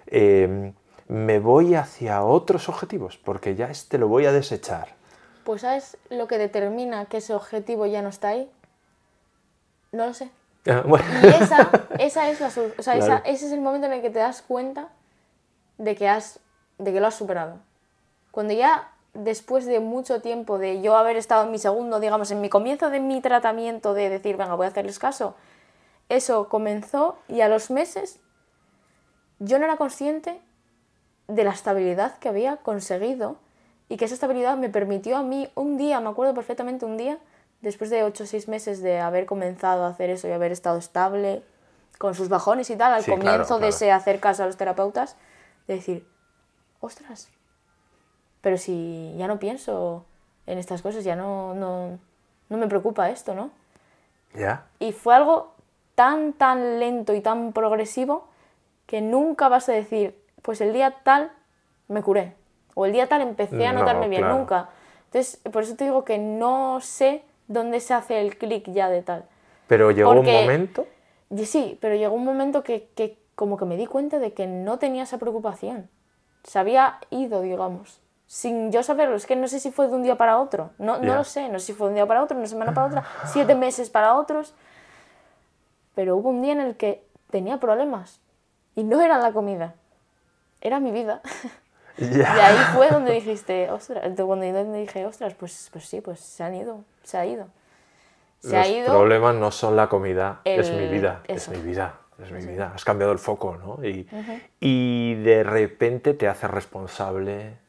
[0.08, 0.74] eh,
[1.08, 4.90] me voy hacia otros objetivos, porque ya este lo voy a desechar.
[5.44, 8.50] Pues ¿sabes lo que determina que ese objetivo ya no está ahí?
[9.92, 10.30] No lo sé.
[10.68, 11.06] Ah, bueno.
[11.24, 11.70] Y esa,
[12.00, 14.42] esa es la o sea, esa- ese es el momento en el que te das
[14.44, 14.90] cuenta
[15.80, 16.40] de que, has,
[16.78, 17.58] de que lo has superado.
[18.32, 22.42] Cuando ya después de mucho tiempo de yo haber estado en mi segundo, digamos, en
[22.42, 25.36] mi comienzo de mi tratamiento de decir, venga, voy a hacerles caso,
[26.10, 28.20] eso comenzó y a los meses
[29.40, 30.40] yo no era consciente
[31.28, 33.38] de la estabilidad que había conseguido
[33.90, 37.18] y que esa estabilidad me permitió a mí un día, me acuerdo perfectamente un día,
[37.62, 40.78] después de 8 o 6 meses de haber comenzado a hacer eso y haber estado
[40.78, 41.44] estable,
[41.98, 44.58] con sus bajones y tal, al Sí, claro, comienzo de ese hacer caso a los
[44.58, 45.16] terapeutas,
[45.68, 46.08] de decir,
[46.82, 47.30] ostras,
[48.44, 50.04] pero si ya no pienso
[50.48, 51.98] en estas cosas, ya no, no,
[52.50, 53.50] no me preocupa esto, ¿no?
[54.36, 54.66] ¿Ya?
[54.80, 55.54] Y fue algo
[55.96, 58.28] tan, tan lento y tan progresivo
[58.86, 61.32] que nunca vas a decir, pues el día tal
[61.88, 62.36] me curé.
[62.76, 64.38] O el día tal empecé a No, notarme bien, claro.
[64.38, 64.70] nunca.
[65.06, 69.04] Entonces, por eso te digo que no sé dónde se hace el clic ya de
[69.04, 69.24] tal.
[69.68, 70.86] Pero llegó un Porque- momento.
[71.30, 74.48] Y sí, pero llegó un momento que, que como que me di cuenta de que
[74.48, 75.90] no tenía esa preocupación.
[76.44, 78.02] Se había ido, digamos.
[78.28, 79.16] Sin yo saberlo.
[79.16, 80.72] Es que no sé si fue de un día para otro.
[80.78, 81.16] No, no Ya.
[81.16, 81.50] lo sé.
[81.50, 83.90] No sé si fue de un día para otro, una semana para otra, siete meses
[83.90, 84.54] para otros.
[85.96, 88.20] Pero hubo un día en el que tenía problemas.
[88.76, 89.76] Y no era la comida.
[90.62, 91.22] Era mi vida.
[91.96, 92.48] Y Ya.
[92.48, 96.80] ahí fue donde dijiste, ostras, cuando dije, ostras, pues, pues sí, pues se han ido,
[97.04, 97.46] se ha ido.
[98.40, 98.88] Se Los ha ido.
[98.88, 101.52] problemas no son la comida, es mi el- vida, eso.
[101.52, 102.72] es mi vida, es mi vida.
[102.74, 103.86] Has cambiado el foco, ¿no?
[103.86, 104.10] Y,
[104.60, 107.60] y de repente te haces responsable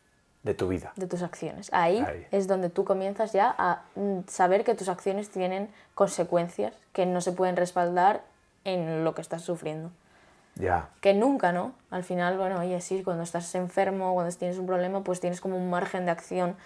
[0.45, 0.92] de tu vida.
[0.97, 1.70] de tus acciones.
[1.72, 2.26] Ahí, Ahí.
[2.30, 7.20] es donde tú comienzas ya a mm, saber que tus acciones tienen consecuencias que no
[7.20, 8.22] se pueden respaldar
[8.64, 9.90] en lo que estás sufriendo.
[10.57, 10.88] Ya.
[11.01, 11.72] Que nunca, ¿no?
[11.90, 15.57] Al final, bueno, oye, sí, cuando estás enfermo, cuando tienes un problema, pues tienes como
[15.57, 16.57] un margen de acción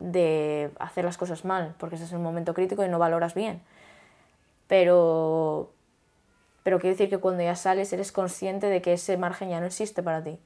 [0.00, 3.60] de hacer las cosas mal, porque estás en un momento crítico y no valoras bien.
[4.66, 5.70] Pero,
[6.62, 9.66] pero quiero decir que cuando ya sales eres consciente de que ese margen ya no
[9.66, 10.38] existe para ti.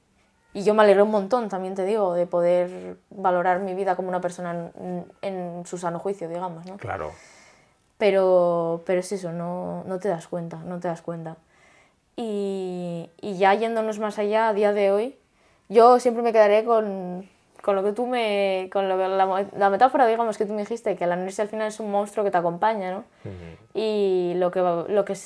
[0.55, 4.07] Y yo me alegré un montón, también te digo, de poder valorar mi vida como
[4.07, 6.77] una persona en, en su sano juicio, digamos, ¿no?
[6.77, 7.11] Claro.
[7.97, 11.37] Pero, pero es eso, no, no te das cuenta, no te das cuenta.
[12.15, 15.17] Y, y ya yéndonos más allá, a día de hoy,
[15.69, 17.27] yo siempre me quedaré con,
[17.61, 18.69] con lo que tú me.
[18.71, 21.67] con lo- la, la metáfora, digamos, que tú me dijiste, que la anorexia al final
[21.67, 23.03] es un monstruo que te acompaña, ¿no?
[23.73, 25.17] Y lo que, lo que,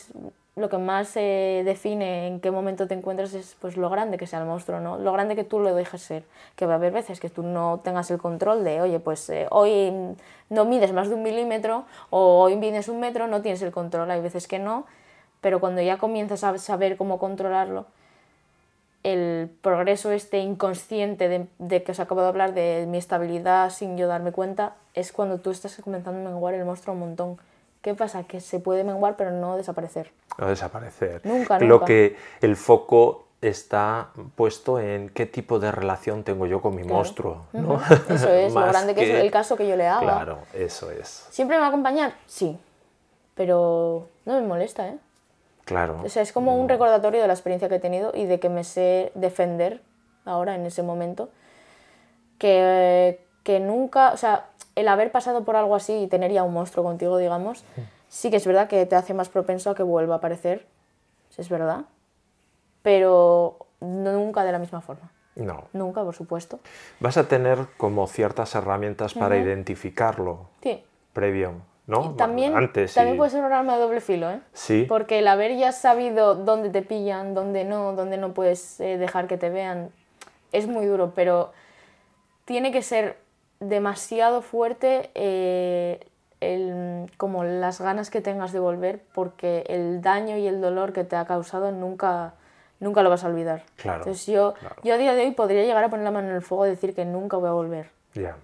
[0.60, 4.28] lo que más eh, define en qué momento te encuentras es pues, lo grande que
[4.28, 4.98] sea el monstruo, ¿no?
[4.98, 6.24] Lo grande que tú lo dejes ser.
[6.56, 9.48] Que va a haber veces que tú no tengas el control de, oye, pues eh,
[9.50, 9.94] hoy
[10.50, 14.12] no mides más de un milímetro o hoy mides un metro, no tienes el control.
[14.12, 14.86] Hay veces que no,
[15.42, 17.86] pero cuando ya comienzas a saber cómo controlarlo,
[19.04, 23.98] el progreso este inconsciente de, de que os acabo de hablar, de mi estabilidad sin
[23.98, 27.38] yo darme cuenta, es cuando tú estás comenzando a menguar el monstruo un montón.
[27.82, 28.24] ¿Qué pasa?
[28.24, 30.12] Que se puede menguar pero no desaparecer.
[30.38, 31.22] No desaparecer.
[31.24, 31.86] Nunca, Lo nunca.
[31.86, 37.46] que el foco está puesto en qué tipo de relación tengo yo con mi monstruo,
[37.54, 37.80] ¿no?
[38.10, 40.02] Eso es, lo grande que, es el caso que yo le haga.
[40.02, 41.28] Claro, eso es.
[41.30, 42.14] ¿Siempre me va a acompañar?
[42.26, 42.60] Sí.
[43.36, 44.98] Pero no me molesta, ¿eh?
[45.64, 46.02] Claro.
[46.04, 48.50] O sea, es como un recordatorio de la experiencia que he tenido y de que
[48.50, 49.82] me sé defender
[50.26, 51.30] ahora, en ese momento.
[52.40, 54.49] Que, que nunca, o sea,
[54.80, 57.64] el haber pasado por algo así y tener ya un monstruo contigo, digamos,
[58.08, 60.66] sí que es verdad que te hace más propenso a que vuelva a aparecer.
[61.38, 61.86] Es verdad.
[62.82, 65.12] Pero nunca de la misma forma.
[65.36, 65.66] No.
[65.74, 66.60] Nunca, por supuesto.
[67.00, 70.84] Vas a tener como ciertas herramientas para identificarlo Sí.
[71.14, 71.54] previo
[71.88, 72.12] ¿no?
[72.16, 74.42] También, Antes también y- puede ser un arma de doble filo, ¿eh?
[74.54, 74.86] Sí.
[74.88, 79.26] Porque el haber ya sabido dónde te pillan, dónde no, dónde no puedes eh, dejar
[79.28, 79.90] que te vean,
[80.52, 81.52] es muy duro, pero
[82.46, 83.18] tiene que ser
[83.60, 86.00] demasiado fuerte eh,
[86.42, 91.04] el- como las ganas que tengas de volver, porque el daño y el dolor que
[91.04, 92.34] te ha causado nunca,
[92.80, 93.64] nunca lo vas a olvidar.
[93.76, 94.76] Claro, Entonces yo, claro.
[94.84, 96.70] yo a día de hoy podría llegar a poner la mano en el fuego y
[96.70, 98.38] decir que nunca voy a volver, Ya.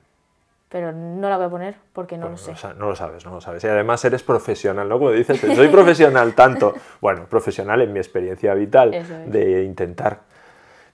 [0.68, 2.54] pero no la voy a poner porque no lo sé.
[2.78, 3.64] no lo sabes, no lo sabes.
[3.64, 4.98] Y además eres profesional, ¿no?
[4.98, 9.08] Como dices, soy profesional tanto, bueno, profesional en mi experiencia vital, es.
[9.32, 10.20] de intentar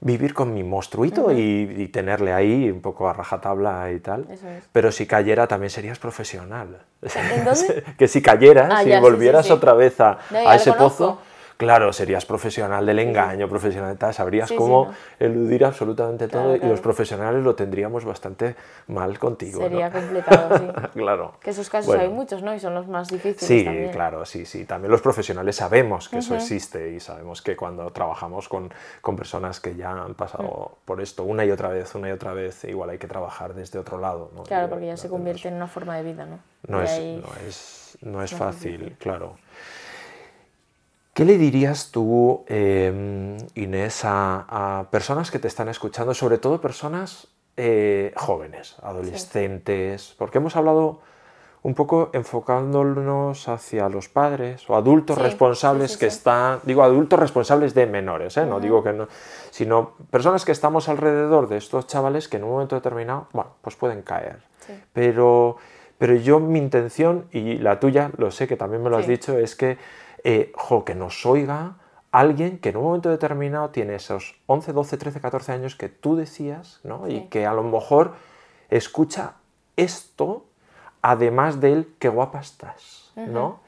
[0.01, 4.25] vivir con mi monstruito y, y tenerle ahí un poco a rajatabla y tal.
[4.29, 4.63] Eso es.
[4.71, 6.79] Pero si cayera también serías profesional.
[7.03, 7.83] ¿En dónde?
[7.97, 9.51] que si cayeras, Ah, si ya, sí, sí, volvieras sí.
[9.51, 11.19] otra vez a, No, a ese pozo,
[11.61, 14.93] claro, serías profesional del engaño, profesional de tal, sabrías Sí, sí, cómo ¿no?
[15.19, 16.71] eludir absolutamente Claro, todo y claro.
[16.73, 18.55] los profesionales lo tendríamos bastante
[18.87, 19.59] mal contigo.
[19.61, 19.67] ¿no?
[19.69, 20.65] Sería complicado, sí.
[20.99, 21.33] claro.
[21.39, 22.01] Que esos casos Bueno.
[22.01, 22.55] hay muchos, ¿no?
[22.55, 23.91] Y son los más difíciles Sí, también.
[23.91, 24.65] claro, sí, sí.
[24.65, 29.59] También los profesionales sabemos que eso existe y sabemos que cuando trabajamos con, con personas
[29.59, 30.41] que ya han pasado
[30.81, 30.85] Mm.
[30.85, 33.77] por esto una y otra vez, una y otra vez, igual hay que trabajar desde
[33.77, 34.31] otro lado.
[34.35, 34.41] ¿no?
[34.43, 36.39] Claro, Y, porque ya se convierte en una forma de vida, ¿no?
[36.67, 38.97] No Y es, ahí- no es, no es fácil, difícil.
[38.97, 39.35] claro.
[41.13, 46.61] ¿Qué le dirías tú, eh, Inés, a, a personas que te están escuchando, sobre todo
[46.61, 50.15] personas eh, jóvenes, adolescentes?
[50.17, 51.01] Porque hemos hablado
[51.63, 57.19] un poco enfocándonos hacia los padres o adultos Sí, responsables sí, que están, digo adultos
[57.19, 58.45] responsables de menores, ¿eh?
[58.45, 59.07] no digo que no,
[59.51, 63.75] sino personas que estamos alrededor de estos chavales que en un momento determinado, bueno, pues
[63.75, 64.39] pueden caer.
[64.65, 64.73] Sí.
[64.93, 65.57] Pero,
[65.99, 69.37] pero yo mi intención, y la tuya, lo sé que también me lo has dicho,
[69.37, 69.77] es que,
[70.23, 71.75] eh, jo, que nos oiga
[72.11, 76.15] alguien que en un momento determinado tiene esos 11, 12, 13, 14 años que tú
[76.15, 77.07] decías, ¿no?
[77.07, 78.13] Y que a lo mejor
[78.69, 79.33] escucha
[79.77, 80.45] esto,
[81.01, 83.59] además del qué guapa estás, ¿no?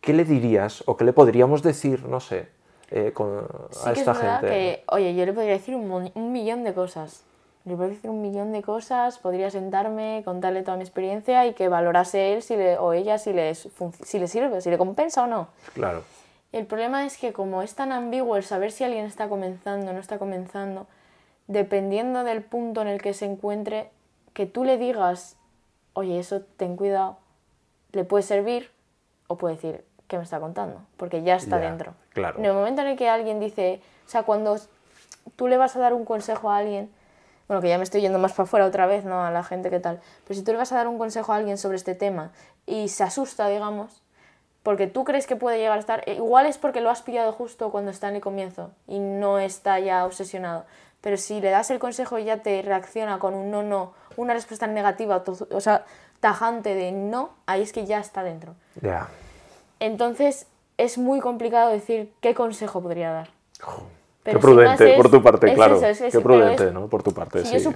[0.00, 2.48] ¿Qué le dirías o qué le podríamos decir, no sé,
[2.90, 4.48] eh, con- Sí a que es esta verdad gente?
[4.48, 7.24] que, oye, yo le podría decir un millón de cosas.
[7.64, 11.68] Le podría decir un millón de cosas, podría sentarme, contarle toda mi experiencia y que
[11.68, 15.26] valorase él si le, o ella si le, si le sirve, si le compensa o
[15.28, 15.48] no.
[15.74, 16.02] Claro,
[16.50, 19.94] El problema es que como es tan ambiguo el saber si alguien está comenzando o
[19.94, 20.86] no está comenzando,
[21.46, 23.90] dependiendo del punto en el que se encuentre,
[24.32, 25.36] que tú le digas,
[25.92, 27.18] oye, eso ten cuidado,
[27.92, 28.70] le puede servir
[29.28, 30.80] o puede decir, ¿qué me está contando?
[30.96, 31.94] Porque ya está Ya, dentro.
[32.10, 32.38] claro.
[32.40, 34.56] En el momento en el que alguien dice, o sea, cuando
[35.36, 36.90] tú le vas a dar un consejo a alguien,
[37.52, 39.22] bueno, que ya me estoy yendo más para afuera otra vez, ¿no?
[39.22, 40.00] A la gente, ¿qué tal?
[40.26, 42.30] Pero si tú le vas a dar un consejo a alguien sobre este tema
[42.64, 44.00] y se asusta, digamos,
[44.62, 47.30] porque tú crees que puede llegar a estar, eh, igual es porque lo has pillado
[47.32, 50.64] justo cuando está en el comienzo y no está ya obsesionado.
[51.02, 54.32] Pero si le das el consejo y ya te reacciona con un no, no, una
[54.32, 55.84] respuesta negativa, o sea,
[56.20, 58.54] tajante de no, ahí es que ya está dentro.
[58.80, 59.08] ya.
[59.78, 60.46] Entonces
[60.78, 63.28] es muy complicado decir qué consejo podría dar.
[64.22, 65.76] Pero qué prudente, es- por tu parte, es claro.
[65.76, 66.86] eso, es eso, qué prudente, ¿no?
[66.88, 67.64] Por tu parte, Si, sí.
[67.64, 67.72] yo,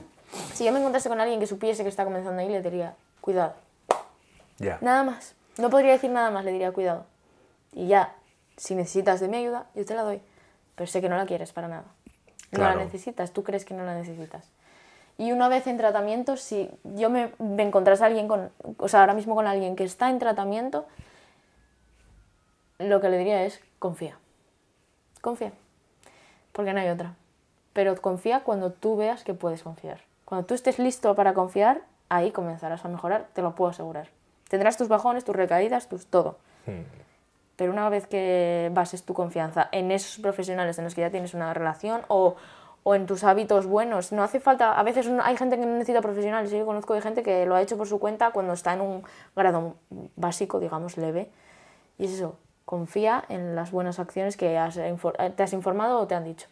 [0.55, 3.55] si yo me encontrase con alguien que supiese que está comenzando ahí, le diría, cuidado.
[4.59, 4.79] Ya.
[4.81, 5.35] Nada más.
[5.59, 7.05] No podría decir nada más, le diría, cuidado.
[7.73, 8.15] Y ya,
[8.57, 10.21] si necesitas de mi ayuda, yo te la doy.
[10.77, 11.85] Pero sé que no la quieres para nada.
[12.53, 12.79] No Claro.
[12.79, 14.49] la necesitas, tú crees que no la necesitas.
[15.19, 19.01] Y una vez en tratamiento, si yo me, me encontrase a alguien con, o sea,
[19.01, 20.87] ahora mismo con alguien que está en tratamiento,
[22.79, 24.19] lo que le diría es, confía.
[25.23, 25.53] Confía.
[26.57, 27.15] Porque no hay otra.
[27.75, 30.01] Pero confía cuando tú veas que puedes confiar.
[30.25, 34.09] Cuando tú estés listo para confiar, ahí comenzarás a mejorar, te lo puedo asegurar.
[34.49, 36.39] Tendrás tus bajones, tus recaídas, tus todo.
[37.57, 41.35] Pero una vez que bases tu confianza en esos profesionales en los que ya tienes
[41.35, 42.37] una relación o,
[42.83, 46.01] o en tus hábitos buenos, no hace falta, a veces hay gente que no necesita
[46.01, 48.81] profesionales, yo conozco de gente que lo ha hecho por su cuenta cuando está en
[48.81, 49.03] un
[49.35, 49.75] grado
[50.17, 51.31] básico, digamos, leve.
[51.99, 52.37] Y es eso,
[52.67, 56.49] confía en las buenas acciones que has infor- te has informado o te han dicho.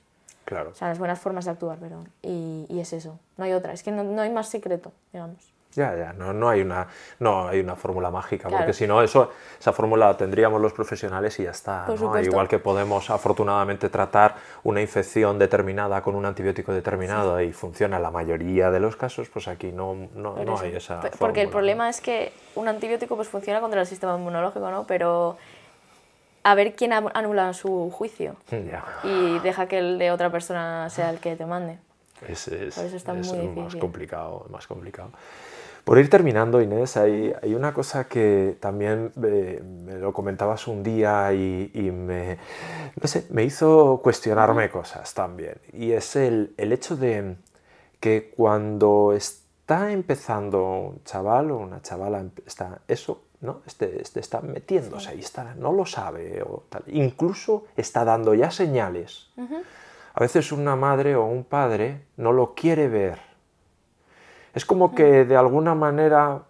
[0.46, 0.70] Claro.
[0.70, 2.08] O sea, las buenas formas de actuar, perdón.
[2.22, 5.36] Y, y es eso, no hay otra, es que no, no hay más secreto, digamos.
[5.74, 6.86] Ya, ya, no, no hay una,
[7.18, 8.58] no hay una fórmula mágica, Claro.
[8.62, 11.86] porque si no, eso, esa fórmula la tendríamos los profesionales y ya está.
[12.22, 18.04] Igual que podemos afortunadamente tratar una infección determinada con un antibiótico determinado y funciona en
[18.04, 21.88] la mayoría de los casos, pues aquí no, no, no hay esa Porque el problema
[21.88, 24.84] es que un antibiótico pues funciona contra el sistema inmunológico, ¿no?
[24.86, 25.36] Pero
[26.44, 28.36] a ver quién anu- anula su juicio.
[28.50, 28.84] Ya.
[29.02, 31.78] y deja que el de otra persona sea el que te mande.
[32.28, 35.10] Es, es- Por eso está es muy más complicado, más complicado.
[35.84, 40.82] Por ir terminando, Inés, hay, hay una cosa que también eh, me lo comentabas un
[40.82, 42.38] día y, y me,
[42.98, 45.56] no sé, me hizo cuestionarme cosas también.
[45.74, 47.36] Y es el, el hecho de
[48.00, 53.60] que cuando está empezando un chaval o una chavala, está eso, ¿no?
[53.66, 56.82] Este, este está metiéndose ahí, está, no lo sabe, o tal.
[56.86, 59.30] incluso está dando ya señales.
[60.14, 63.18] A veces una madre o un padre no lo quiere ver.
[64.54, 66.42] Es como que de alguna manera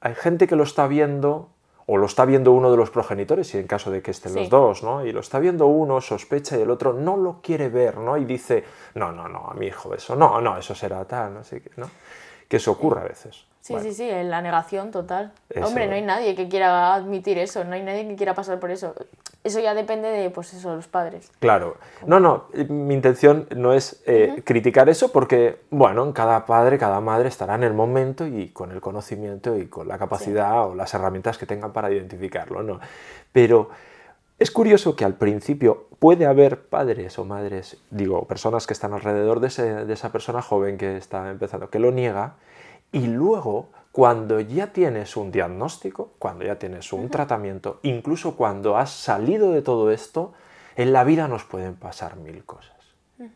[0.00, 1.48] hay gente que lo está viendo
[1.86, 4.48] o lo está viendo uno de los progenitores, y en caso de que estén los
[4.48, 5.06] dos, ¿no?
[5.06, 8.16] Y lo está viendo uno, sospecha, y el otro no lo quiere ver, ¿no?
[8.16, 11.44] Y dice, no, no, no, a mi hijo eso, no, no, eso será tal, no
[11.44, 11.88] sé qué, ¿no?
[12.48, 13.45] Que eso ocurre a veces.
[13.66, 15.32] Sí, sí, sí, la negación total.
[15.60, 18.70] Hombre, no hay nadie que quiera admitir eso, no hay nadie que quiera pasar por
[18.70, 18.94] eso.
[19.42, 21.32] Eso ya depende de, pues eso, los padres.
[21.40, 21.76] Claro.
[22.06, 27.00] No, no, mi intención no es eh, criticar eso porque, bueno, en cada padre, cada
[27.00, 30.94] madre estará en el momento y con el conocimiento y con la capacidad o las
[30.94, 32.78] herramientas que tengan para identificarlo, ¿no?
[33.32, 33.70] Pero
[34.38, 39.40] es curioso que al principio puede haber padres o madres, digo, personas que están alrededor
[39.40, 42.34] de, de esa persona joven que está empezando, que lo niega
[42.96, 48.88] y luego, cuando ya tienes un diagnóstico, cuando ya tienes un tratamiento, incluso cuando has
[48.88, 50.32] salido de todo esto,
[50.76, 52.78] en la vida nos pueden pasar mil cosas,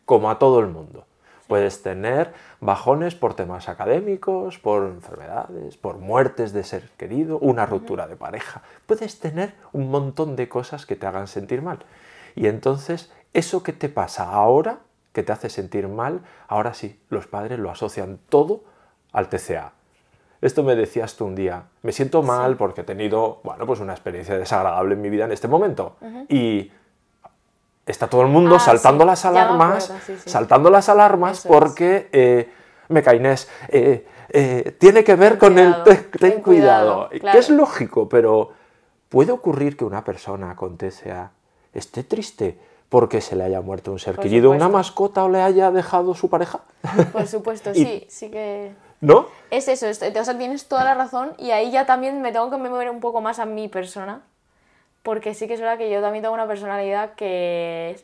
[0.05, 1.05] como a todo el mundo.
[1.45, 8.07] Puedes tener bajones por temas académicos, por enfermedades, por muertes de ser querido, una ruptura
[8.07, 8.63] de pareja.
[8.87, 11.85] Puedes tener un montón de cosas que te hagan sentir mal.
[12.33, 14.79] Y entonces, eso que te pasa ahora,
[15.13, 18.70] que te hace sentir mal, ahora sí, los padres lo asocian todo
[19.11, 19.73] al TCA.
[20.41, 23.93] Esto me decías tú un día, me siento mal porque he tenido, bueno, pues una
[23.93, 25.97] experiencia desagradable en mi vida en este momento.
[26.29, 26.71] Y
[27.85, 29.93] está todo el mundo ah, saltando las alarmas,
[30.25, 32.49] saltando las alarmas porque eh,
[32.87, 33.47] me cainés.
[33.69, 35.75] Eh, eh, tiene que ver con el
[36.19, 38.51] ten, cuidado, que es lógico, pero
[39.09, 41.31] puede ocurrir que una persona con TCA
[41.73, 42.57] esté triste
[42.89, 46.29] porque se le haya muerto un ser querido, una mascota o le haya dejado su
[46.29, 46.61] pareja.
[47.11, 48.73] Por supuesto, sí, sí que...
[49.01, 49.27] ¿No?
[49.49, 52.57] Es eso, o sea, tienes toda la razón y ahí ya también me tengo que
[52.57, 54.21] mover un poco más a mi persona,
[55.03, 57.99] porque sí que es verdad que yo también tengo una personalidad que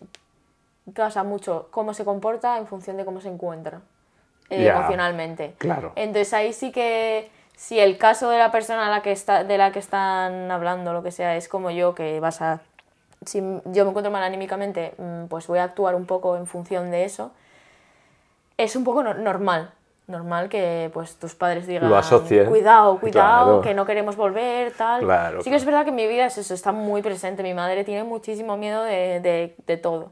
[0.95, 3.81] pasa mucho cómo se comporta en función de cómo se encuentra
[4.49, 5.53] eh, emocionalmente.
[5.57, 5.93] Claro.
[5.95, 9.57] Entonces ahí sí que si el caso de la persona a la que está, de
[9.57, 12.61] la que están hablando, lo que sea, es como yo, que vas a...
[13.25, 16.91] Si yo me encuentro mal anímicamente, mm, pues voy a actuar un poco en función
[16.91, 17.31] de eso.
[18.57, 19.71] Es un poco normal,
[20.07, 21.89] normal que pues tus padres digan
[22.49, 25.05] cuidado, cuidado, que no queremos volver, tal.
[25.41, 27.43] sí que es verdad que en mi vida es eso, está muy presente.
[27.43, 30.11] Mi madre tiene muchísimo miedo de, de, todo.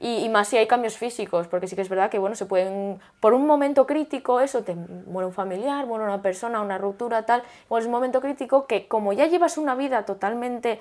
[0.00, 2.46] Y, y, más si hay cambios físicos, porque sí que es verdad que bueno, se
[2.46, 7.24] pueden, por un momento crítico, eso, te muere un familiar, muere una persona, una ruptura,
[7.24, 10.80] tal, o es un momento crítico que como ya llevas una vida totalmente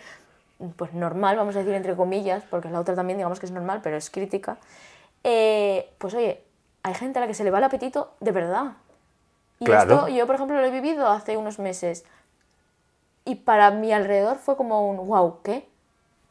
[0.76, 3.82] pues normal, vamos a decir entre comillas, porque la otra también digamos que es normal,
[3.84, 4.58] pero es crítica,
[5.24, 6.42] eh, pues oye,
[6.90, 8.74] hay gente a la que se le va el apetito de verdad.
[9.60, 12.06] Y esto yo, por ejemplo, lo he vivido hace unos meses.
[13.26, 15.68] Y para mi alrededor fue como un, wow, ¿qué?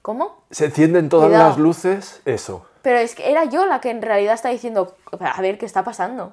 [0.03, 0.43] ¿Cómo?
[0.51, 2.67] Se encienden todas las luces, eso.
[2.83, 5.85] Pero es que era yo la que en realidad está diciendo, a ver, ¿qué está
[5.85, 6.33] pasando?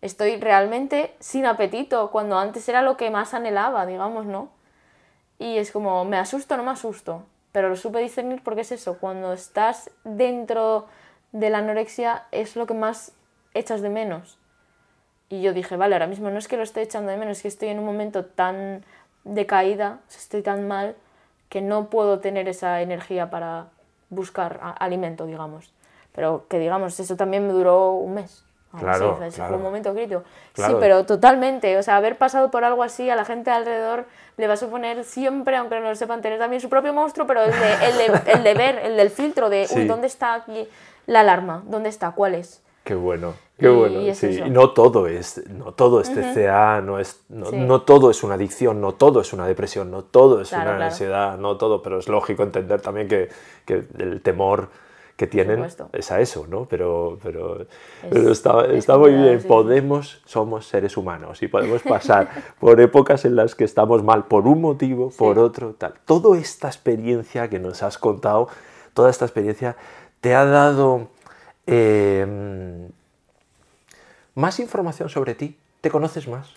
[0.00, 4.48] Estoy realmente sin apetito, cuando antes era lo que más anhelaba, digamos, ¿no?
[5.38, 7.22] Y es como, ¿me asusto no me asusto?
[7.52, 10.86] Pero lo supe discernir porque es eso, cuando estás dentro
[11.30, 13.12] de la anorexia es lo que más
[13.54, 14.38] echas de menos.
[15.28, 17.42] Y yo dije, vale, ahora mismo no es que lo esté echando de menos, es
[17.42, 18.84] que estoy en un momento tan
[19.24, 20.94] de caída, estoy tan mal,
[21.48, 23.66] que no puedo tener esa energía para
[24.10, 25.72] buscar alimento, digamos.
[26.14, 28.44] Pero que digamos, eso también me duró un mes.
[28.78, 30.24] Claro, fue un momento crítico.
[30.54, 31.76] Sí, pero totalmente.
[31.76, 34.06] O sea, haber pasado por algo así a la gente alrededor
[34.38, 37.42] le va a suponer siempre, aunque no lo sepan, tener también su propio monstruo, pero
[37.42, 40.66] el de, el de, el de ver, el del filtro de, uy, ¿dónde está aquí
[41.06, 41.62] la alarma?
[41.66, 42.12] ¿Dónde está?
[42.12, 42.62] ¿Cuál es?
[42.84, 44.14] Qué bueno, qué bueno.
[44.14, 44.40] sí.
[44.50, 48.94] No todo es, no todo es TCA, no, es, no, todo es una adicción, no
[48.94, 52.80] todo es una depresión, no todo es una ansiedad, no todo, pero es lógico entender
[52.80, 53.28] también que,
[53.64, 54.68] que el temor
[55.16, 56.64] que tienen es a eso, ¿no?
[56.64, 57.66] Pero, pero,
[58.32, 62.28] está, está muy bien, podemos, somos seres humanos y podemos pasar
[62.58, 65.94] por épocas en las que estamos mal por un motivo, por otro, tal.
[66.06, 68.48] Toda esta experiencia que nos has contado,
[68.94, 69.76] toda esta experiencia
[70.20, 71.08] te ha dado
[71.66, 72.88] Em,
[74.34, 75.56] ¿Más información sobre ti?
[75.80, 76.48] ¿Te conoces más?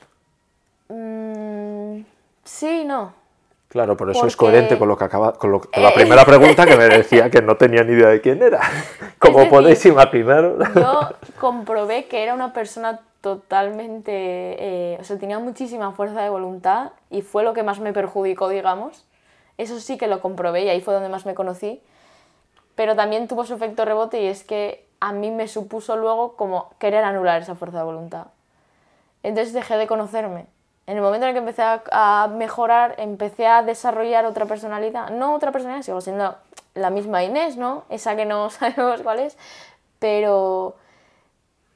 [0.89, 2.01] Mm,
[2.43, 3.13] sí, no.
[3.67, 6.85] Claro, por eso es coherente con lo que acaba, con, la primera pregunta que me
[6.85, 8.61] decía que no tenía ni idea de quién era.
[9.19, 10.55] Como podéis imaginar.
[10.73, 11.09] Yo
[11.41, 17.21] comprobé que era una persona totalmente, eh, o sea, tenía muchísima fuerza de voluntad y
[17.21, 19.03] fue lo que más me perjudicó, digamos.
[19.57, 21.81] Eso sí que lo comprobé y ahí fue donde más me conocí.
[22.75, 26.69] Pero también tuvo su efecto rebote y es que a mí me supuso luego como
[26.79, 28.27] querer anular esa fuerza de voluntad.
[29.23, 30.45] Entonces dejé de conocerme
[30.85, 35.09] En el momento en el que empecé a, mejorar, empecé a desarrollar otra personalidad.
[35.09, 36.35] No otra personalidad, sigo siendo
[36.75, 37.85] la misma Inés, ¿no?
[37.89, 39.37] Esa que no sabemos cuál es,
[39.99, 40.75] pero,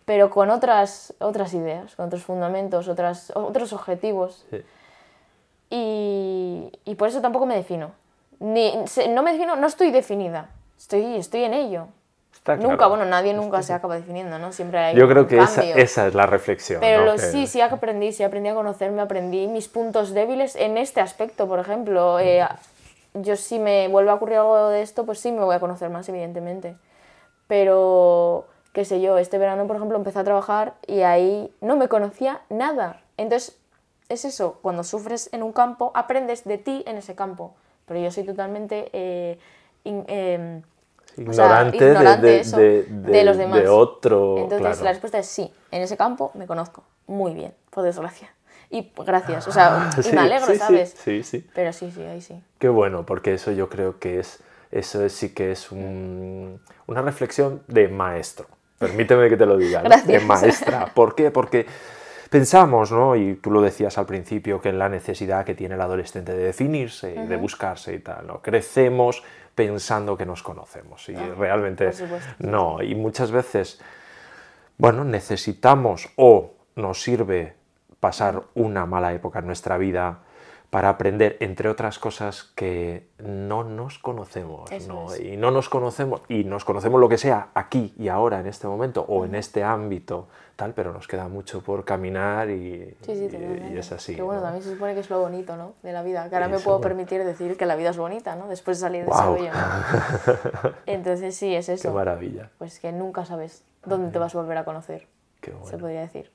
[0.05, 4.45] pero con otras, otras ideas, con otros fundamentos, otras, otros objetivos.
[4.51, 4.63] Sí.
[5.71, 7.91] Y, y por eso tampoco me defino.
[8.39, 8.73] Ni,
[9.09, 11.87] no me defino, no estoy definida, estoy, estoy en ello.
[12.33, 12.89] Está Nunca, claro.
[12.89, 14.51] bueno, nadie nunca se acaba definiendo, ¿no?
[14.51, 16.79] Siempre hay Yo creo que esa, esa es la reflexión.
[16.79, 17.05] Pero ¿no?
[17.13, 21.47] lo- sí, sí aprendí, sí aprendí a conocerme, aprendí mis puntos débiles en este aspecto,
[21.47, 22.19] por ejemplo.
[22.19, 22.47] Eh,
[23.13, 25.89] yo si me vuelve a ocurrir algo de esto, pues sí me voy a conocer
[25.89, 26.75] más, evidentemente.
[27.47, 31.87] Pero, qué sé yo, este verano, por ejemplo, empecé a trabajar y ahí no me
[31.87, 33.01] conocía nada.
[33.17, 33.57] Entonces,
[34.07, 37.55] es eso, cuando sufres en un campo, aprendes de ti en ese campo.
[37.85, 38.89] Pero yo soy totalmente...
[38.93, 39.39] eh,
[39.83, 40.63] in-
[41.27, 41.85] o sea, ignorante,
[42.27, 43.59] de- eso, de- de de- los demás.
[43.59, 44.37] de otro.
[44.37, 44.83] Entonces claro.
[44.83, 45.53] la respuesta es sí.
[45.71, 48.29] En ese campo me conozco muy bien, por desgracia.
[48.71, 50.95] Y gracias, o sea, y Sí, me alegro, sí, ¿sabes?
[51.03, 51.47] Sí, sí.
[51.55, 52.39] Pero sí, sí, ahí sí.
[52.59, 54.39] Qué bueno, porque eso yo creo que es,
[54.71, 58.45] eso es- sí que es un- una reflexión de maestro.
[58.77, 59.89] Permíteme que te lo diga, ¿no?
[60.05, 60.85] de maestra.
[60.93, 61.31] ¿Por qué?
[61.31, 61.65] Porque
[62.29, 63.15] pensamos, ¿no?
[63.15, 66.43] Y tú lo decías al principio, que en la necesidad que tiene el adolescente de
[66.43, 68.41] definirse y de buscarse y tal, ¿no?
[68.41, 69.23] Crecemos
[69.59, 71.91] pensando que nos conocemos y realmente
[72.39, 72.81] no.
[72.81, 73.81] Y muchas veces
[74.77, 77.57] bueno, necesitamos o nos sirve
[77.99, 80.19] pasar una mala época en nuestra vida
[80.69, 85.15] para aprender, entre otras cosas, que no nos conocemos, ¿no?
[85.15, 88.67] Y no nos conocemos, y nos conocemos lo que sea aquí y ahora, en este
[88.67, 93.29] momento, o en este ámbito, tal, pero nos queda mucho por caminar y, Sí, sí,
[93.31, 94.15] y- y es así.
[94.15, 94.45] Que bueno, ¿no?
[94.47, 95.73] también se supone que es lo bonito, ¿no?
[95.81, 96.29] De la vida.
[96.29, 98.47] Que ahora me puedo permitir decir que la vida es bonita, ¿no?
[98.47, 99.37] Después de salir de Guau.
[99.37, 99.49] ese.
[100.85, 101.91] Entonces sí, es Qué eso.
[101.93, 105.07] maravilla, Pues que nunca sabes dónde te vas a volver a conocer,
[105.41, 105.77] qué se bueno.
[105.79, 106.31] podría decir.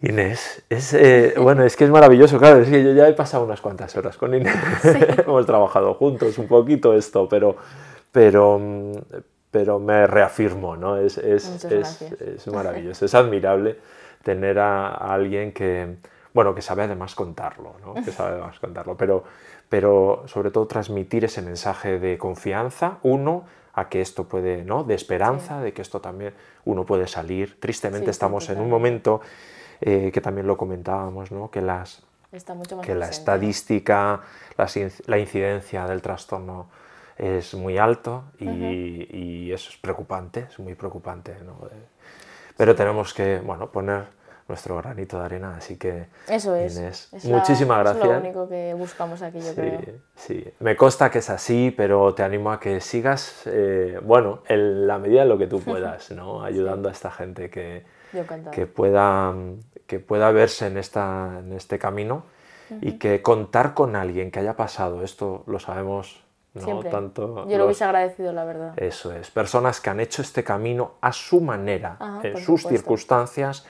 [0.00, 3.44] Inés, es, eh, bueno, es que es maravilloso, claro, es que yo ya he pasado
[3.44, 4.54] unas cuantas horas con Inés,
[5.18, 7.56] hemos trabajado juntos un poquito esto, pero,
[8.12, 8.60] pero,
[9.50, 10.96] pero me reafirmo, ¿no?
[10.96, 13.76] Es, es, es, maravilloso, es admirable
[14.22, 15.96] tener a, a alguien que,
[16.32, 17.94] bueno, que sabe además contarlo, ¿no?
[17.94, 19.24] Que sabe además contarlo, pero,
[19.68, 24.84] pero sobre todo transmitir ese mensaje de confianza, uno, a que esto puede, ¿no?
[24.84, 26.34] De esperanza, de que esto también
[26.64, 27.58] uno puede salir.
[27.60, 29.20] Tristemente Sí, estamos en un momento
[29.80, 31.50] eh, que también lo comentábamos, ¿no?
[31.50, 32.02] que, las,
[32.32, 34.20] Está mucho más que la estadística,
[34.56, 34.68] la,
[35.06, 36.68] la incidencia del trastorno
[37.16, 41.36] es muy alto y, y eso es preocupante, es muy preocupante.
[41.44, 41.66] ¿no?
[41.68, 41.74] Eh,
[42.56, 44.04] Pero tenemos que bueno, poner
[44.46, 46.76] nuestro granito de arena, así que Eso es.
[46.76, 48.06] Inés, es muchísimas Es gracias.
[48.08, 49.80] lo único que buscamos aquí, yo Sí, creo.
[50.16, 50.44] sí.
[50.60, 54.98] Me consta que es así, pero te animo a que sigas, eh, bueno, en la
[54.98, 56.42] medida de lo que tú puedas, ¿no?
[56.42, 57.84] Ayudando a esta gente que.
[58.52, 59.34] Que, pueda,
[59.86, 62.24] que pueda verse en, esta, en este camino
[62.80, 66.22] y que contar con alguien que haya pasado, esto lo sabemos,
[66.54, 66.60] ¿no?
[66.62, 66.90] Siempre.
[66.90, 68.72] Tanto Yo lo los- hubiese agradecido, la verdad.
[68.76, 72.68] Eso es, personas que han hecho este camino a su manera, Ajá, en sus supuesto.
[72.68, 73.66] circunstancias,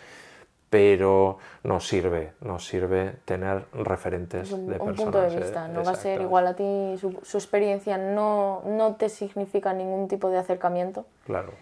[0.71, 4.97] pero nos sirve, nos sirve tener referentes Es un, de un personas.
[5.01, 5.69] punto de eh, vista.
[5.69, 10.09] No va a ser igual a ti, su, su experiencia no, no te significa ningún
[10.09, 11.53] tipo de acercamiento, Claro,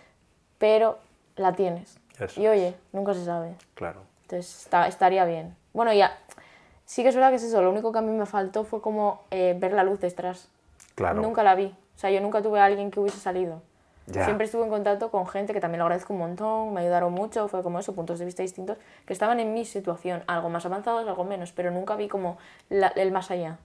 [0.58, 0.98] pero
[1.36, 1.98] la tienes.
[2.18, 3.54] Eso y oye, nunca se sabe.
[3.74, 4.00] claro.
[4.22, 5.54] Entonces está- estaría bien.
[5.72, 6.18] Bueno, ya,
[6.84, 7.62] sí que es verdad que es eso.
[7.62, 10.48] Lo único que a mí me faltó fue como eh, ver la luz detrás.
[10.96, 11.22] Claro.
[11.22, 11.66] Nunca la vi.
[11.66, 13.62] O sea, yo nunca tuve a alguien que hubiese salido.
[14.06, 14.24] Ya.
[14.24, 17.48] Siempre estuve en contacto con gente que también lo agradezco un montón, me ayudaron mucho,
[17.48, 21.06] fue como eso, puntos de vista distintos, que estaban en mi situación, algo más avanzados,
[21.08, 22.38] algo menos, pero nunca vi como
[22.68, 23.58] la- el más allá.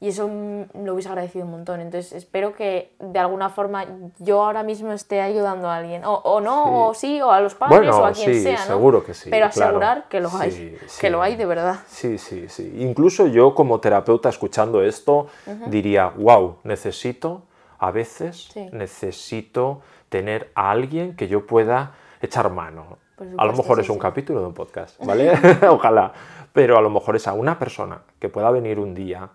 [0.00, 0.28] Y eso
[0.74, 1.80] lo hubiese agradecido un montón.
[1.80, 3.86] Entonces espero que de alguna forma
[4.18, 6.04] yo ahora mismo esté ayudando a alguien.
[6.04, 8.58] O, o no, o sí, o a los padres, Bueno, o a quien sí, sea,
[8.58, 8.66] ¿no?
[8.66, 9.68] seguro que sí, Pero claro.
[9.68, 10.50] asegurar que lo hay.
[10.50, 10.76] Sí.
[11.00, 11.76] Que lo hay de verdad.
[11.86, 12.74] sí, sí, sí.
[12.80, 15.28] Incluso yo como terapeuta escuchando esto
[15.68, 17.42] diría, wow, necesito,
[17.78, 22.98] a veces, necesito tener a alguien que yo pueda echar mano.
[23.38, 25.32] A lo mejor es un capítulo de un podcast, ¿vale?
[25.70, 26.12] Ojalá.
[26.52, 29.30] Pero a lo mejor es a una persona que pueda venir un día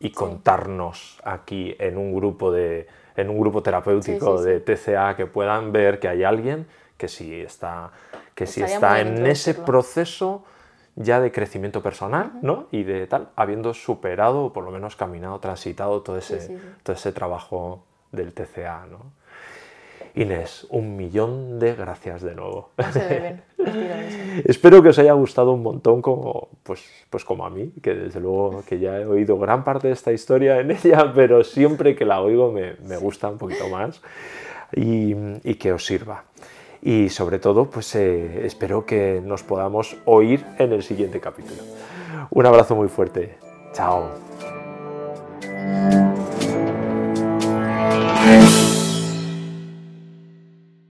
[0.00, 5.14] y contarnos aquí en un grupo de en un grupo terapéutico Sí, sí, de TCA
[5.14, 7.92] que puedan ver que hay alguien que sí está
[8.34, 10.44] que Estaría está en ese proceso
[10.96, 12.66] ya de crecimiento personal, ¿no?
[12.70, 17.12] Y de tal, habiendo superado o por lo menos caminado, transitado todo ese, todo ese
[17.12, 19.12] trabajo del TCA, ¿no?
[20.14, 22.70] Inés, un millón de gracias de nuevo.
[22.92, 23.40] Se.
[24.44, 28.20] Espero que os haya gustado un montón como, pues, pues como a mí, que desde
[28.20, 32.04] luego que ya he oído gran parte de esta historia en ella, pero siempre que
[32.04, 34.00] la oigo me, me gusta un poquito más
[34.74, 36.24] y, y que os sirva.
[36.82, 41.62] y sobre todo pues eh, espero que nos podamos oír en el siguiente capítulo.
[42.30, 43.36] Un abrazo muy fuerte.
[43.72, 44.10] Chao.